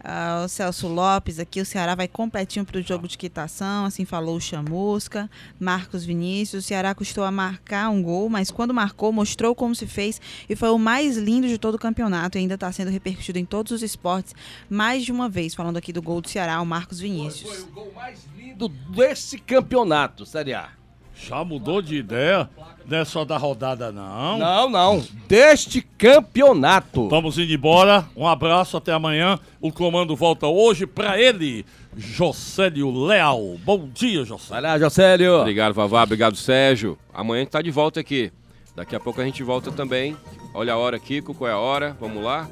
Uh, 0.04 0.46
o 0.46 0.48
Celso 0.48 0.88
Lopes 0.88 1.38
aqui, 1.38 1.62
o 1.62 1.66
Ceará 1.66 1.94
vai 1.94 2.08
completinho 2.08 2.66
para 2.66 2.80
o 2.80 2.82
jogo 2.82 3.08
de 3.08 3.16
quitação, 3.16 3.86
assim 3.86 4.04
falou 4.04 4.36
o 4.36 4.42
Chamusca. 4.42 5.30
Marcos 5.60 6.04
Vinícius, 6.04 6.66
o 6.66 6.68
Ceará 6.68 6.96
custou 6.96 7.24
a 7.24 7.30
marcar 7.30 7.90
um 7.90 8.02
gol, 8.02 8.28
mas 8.28 8.50
quando 8.50 8.74
marcou, 8.74 9.12
mostrou 9.12 9.54
como 9.54 9.76
se 9.76 9.86
fez 9.86 10.20
e 10.50 10.56
foi 10.56 10.70
o 10.70 10.80
mais 10.80 11.18
lindo 11.18 11.48
de 11.48 11.58
todo 11.60 11.76
o 11.76 11.80
campeonato. 11.80 12.38
E 12.38 12.42
ainda 12.42 12.56
está 12.56 12.72
sendo 12.72 12.90
repercutido 12.90 13.38
em 13.38 13.46
todos 13.46 13.72
os 13.72 13.84
esportes 13.84 14.34
mais 14.68 15.06
de 15.06 15.12
uma 15.12 15.30
vez. 15.30 15.54
Falando 15.54 15.78
aqui 15.78 15.94
do 15.94 16.02
gol 16.02 16.20
do 16.20 16.30
Ceará, 16.30 16.60
o 16.62 16.66
Marcos 16.66 17.00
Vinícius. 17.00 17.50
Foi, 17.50 17.60
foi 17.60 17.70
o 17.70 17.72
gol 17.72 17.92
mais 17.94 18.28
lindo 18.36 18.70
desse 18.70 19.38
campeonato, 19.38 20.26
Série 20.26 20.56
A. 20.56 20.81
Já 21.28 21.44
mudou 21.44 21.82
de 21.82 21.98
ideia? 21.98 22.50
Não 22.86 22.98
é 22.98 23.06
só 23.06 23.24
da 23.24 23.38
rodada, 23.38 23.92
não. 23.92 24.40
Não, 24.40 24.70
não. 24.70 25.04
Deste 25.28 25.82
campeonato. 25.98 27.08
Vamos 27.10 27.38
indo 27.38 27.54
embora. 27.54 28.06
Um 28.16 28.28
abraço, 28.28 28.76
até 28.76 28.92
amanhã. 28.92 29.40
O 29.62 29.72
comando 29.72 30.16
volta 30.16 30.48
hoje 30.48 30.88
para 30.88 31.22
ele, 31.22 31.66
Jocélio 31.96 32.92
Leal. 33.06 33.56
Bom 33.64 33.88
dia, 33.94 34.26
Jocélio. 34.26 34.50
Vai 34.50 34.62
lá, 34.62 34.80
Jocélio. 34.80 35.42
Obrigado, 35.42 35.74
Vavá. 35.74 36.04
Obrigado, 36.04 36.36
Sérgio. 36.36 36.98
Amanhã 37.14 37.42
a 37.42 37.44
gente 37.44 37.52
tá 37.52 37.62
de 37.62 37.72
volta 37.72 38.00
aqui. 38.00 38.32
Daqui 38.76 38.96
a 38.96 39.00
pouco 39.00 39.22
a 39.22 39.24
gente 39.24 39.44
volta 39.44 39.72
também. 39.72 40.18
Olha 40.54 40.74
a 40.74 40.78
hora, 40.78 41.00
Kiko. 41.00 41.34
Qual 41.36 41.50
é 41.50 41.54
a 41.54 41.60
hora? 41.60 41.96
Vamos 42.00 42.24
lá. 42.24 42.50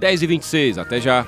10h26. 0.00 0.78
Até 0.78 1.00
já. 1.00 1.26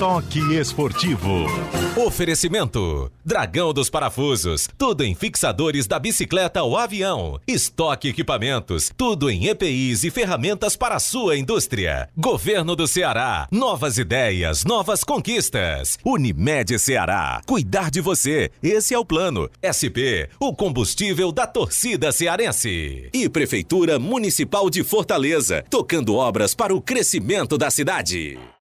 Toque 0.00 0.54
Esportivo. 0.54 1.44
Oferecimento: 1.94 3.12
Dragão 3.22 3.70
dos 3.70 3.90
Parafusos. 3.90 4.66
Tudo 4.78 5.04
em 5.04 5.14
fixadores 5.14 5.86
da 5.86 5.98
bicicleta 5.98 6.60
ao 6.60 6.74
avião. 6.74 7.38
Estoque 7.46 8.08
equipamentos. 8.08 8.90
Tudo 8.96 9.28
em 9.28 9.48
EPIs 9.48 10.02
e 10.02 10.10
ferramentas 10.10 10.74
para 10.74 10.94
a 10.94 10.98
sua 10.98 11.36
indústria. 11.36 12.08
Governo 12.16 12.74
do 12.74 12.88
Ceará. 12.88 13.46
Novas 13.52 13.98
ideias, 13.98 14.64
novas 14.64 15.04
conquistas. 15.04 15.98
Unimed 16.02 16.78
Ceará. 16.78 17.42
Cuidar 17.44 17.90
de 17.90 18.00
você. 18.00 18.50
Esse 18.62 18.94
é 18.94 18.98
o 18.98 19.04
plano. 19.04 19.50
SP, 19.60 20.30
o 20.40 20.54
combustível 20.54 21.30
da 21.30 21.46
torcida 21.46 22.10
cearense. 22.10 23.10
E 23.12 23.28
Prefeitura 23.28 23.98
Municipal 23.98 24.70
de 24.70 24.82
Fortaleza. 24.82 25.62
Tocando 25.68 26.14
obras 26.14 26.54
para 26.54 26.74
o 26.74 26.80
crescimento 26.80 27.58
da 27.58 27.70
cidade. 27.70 28.38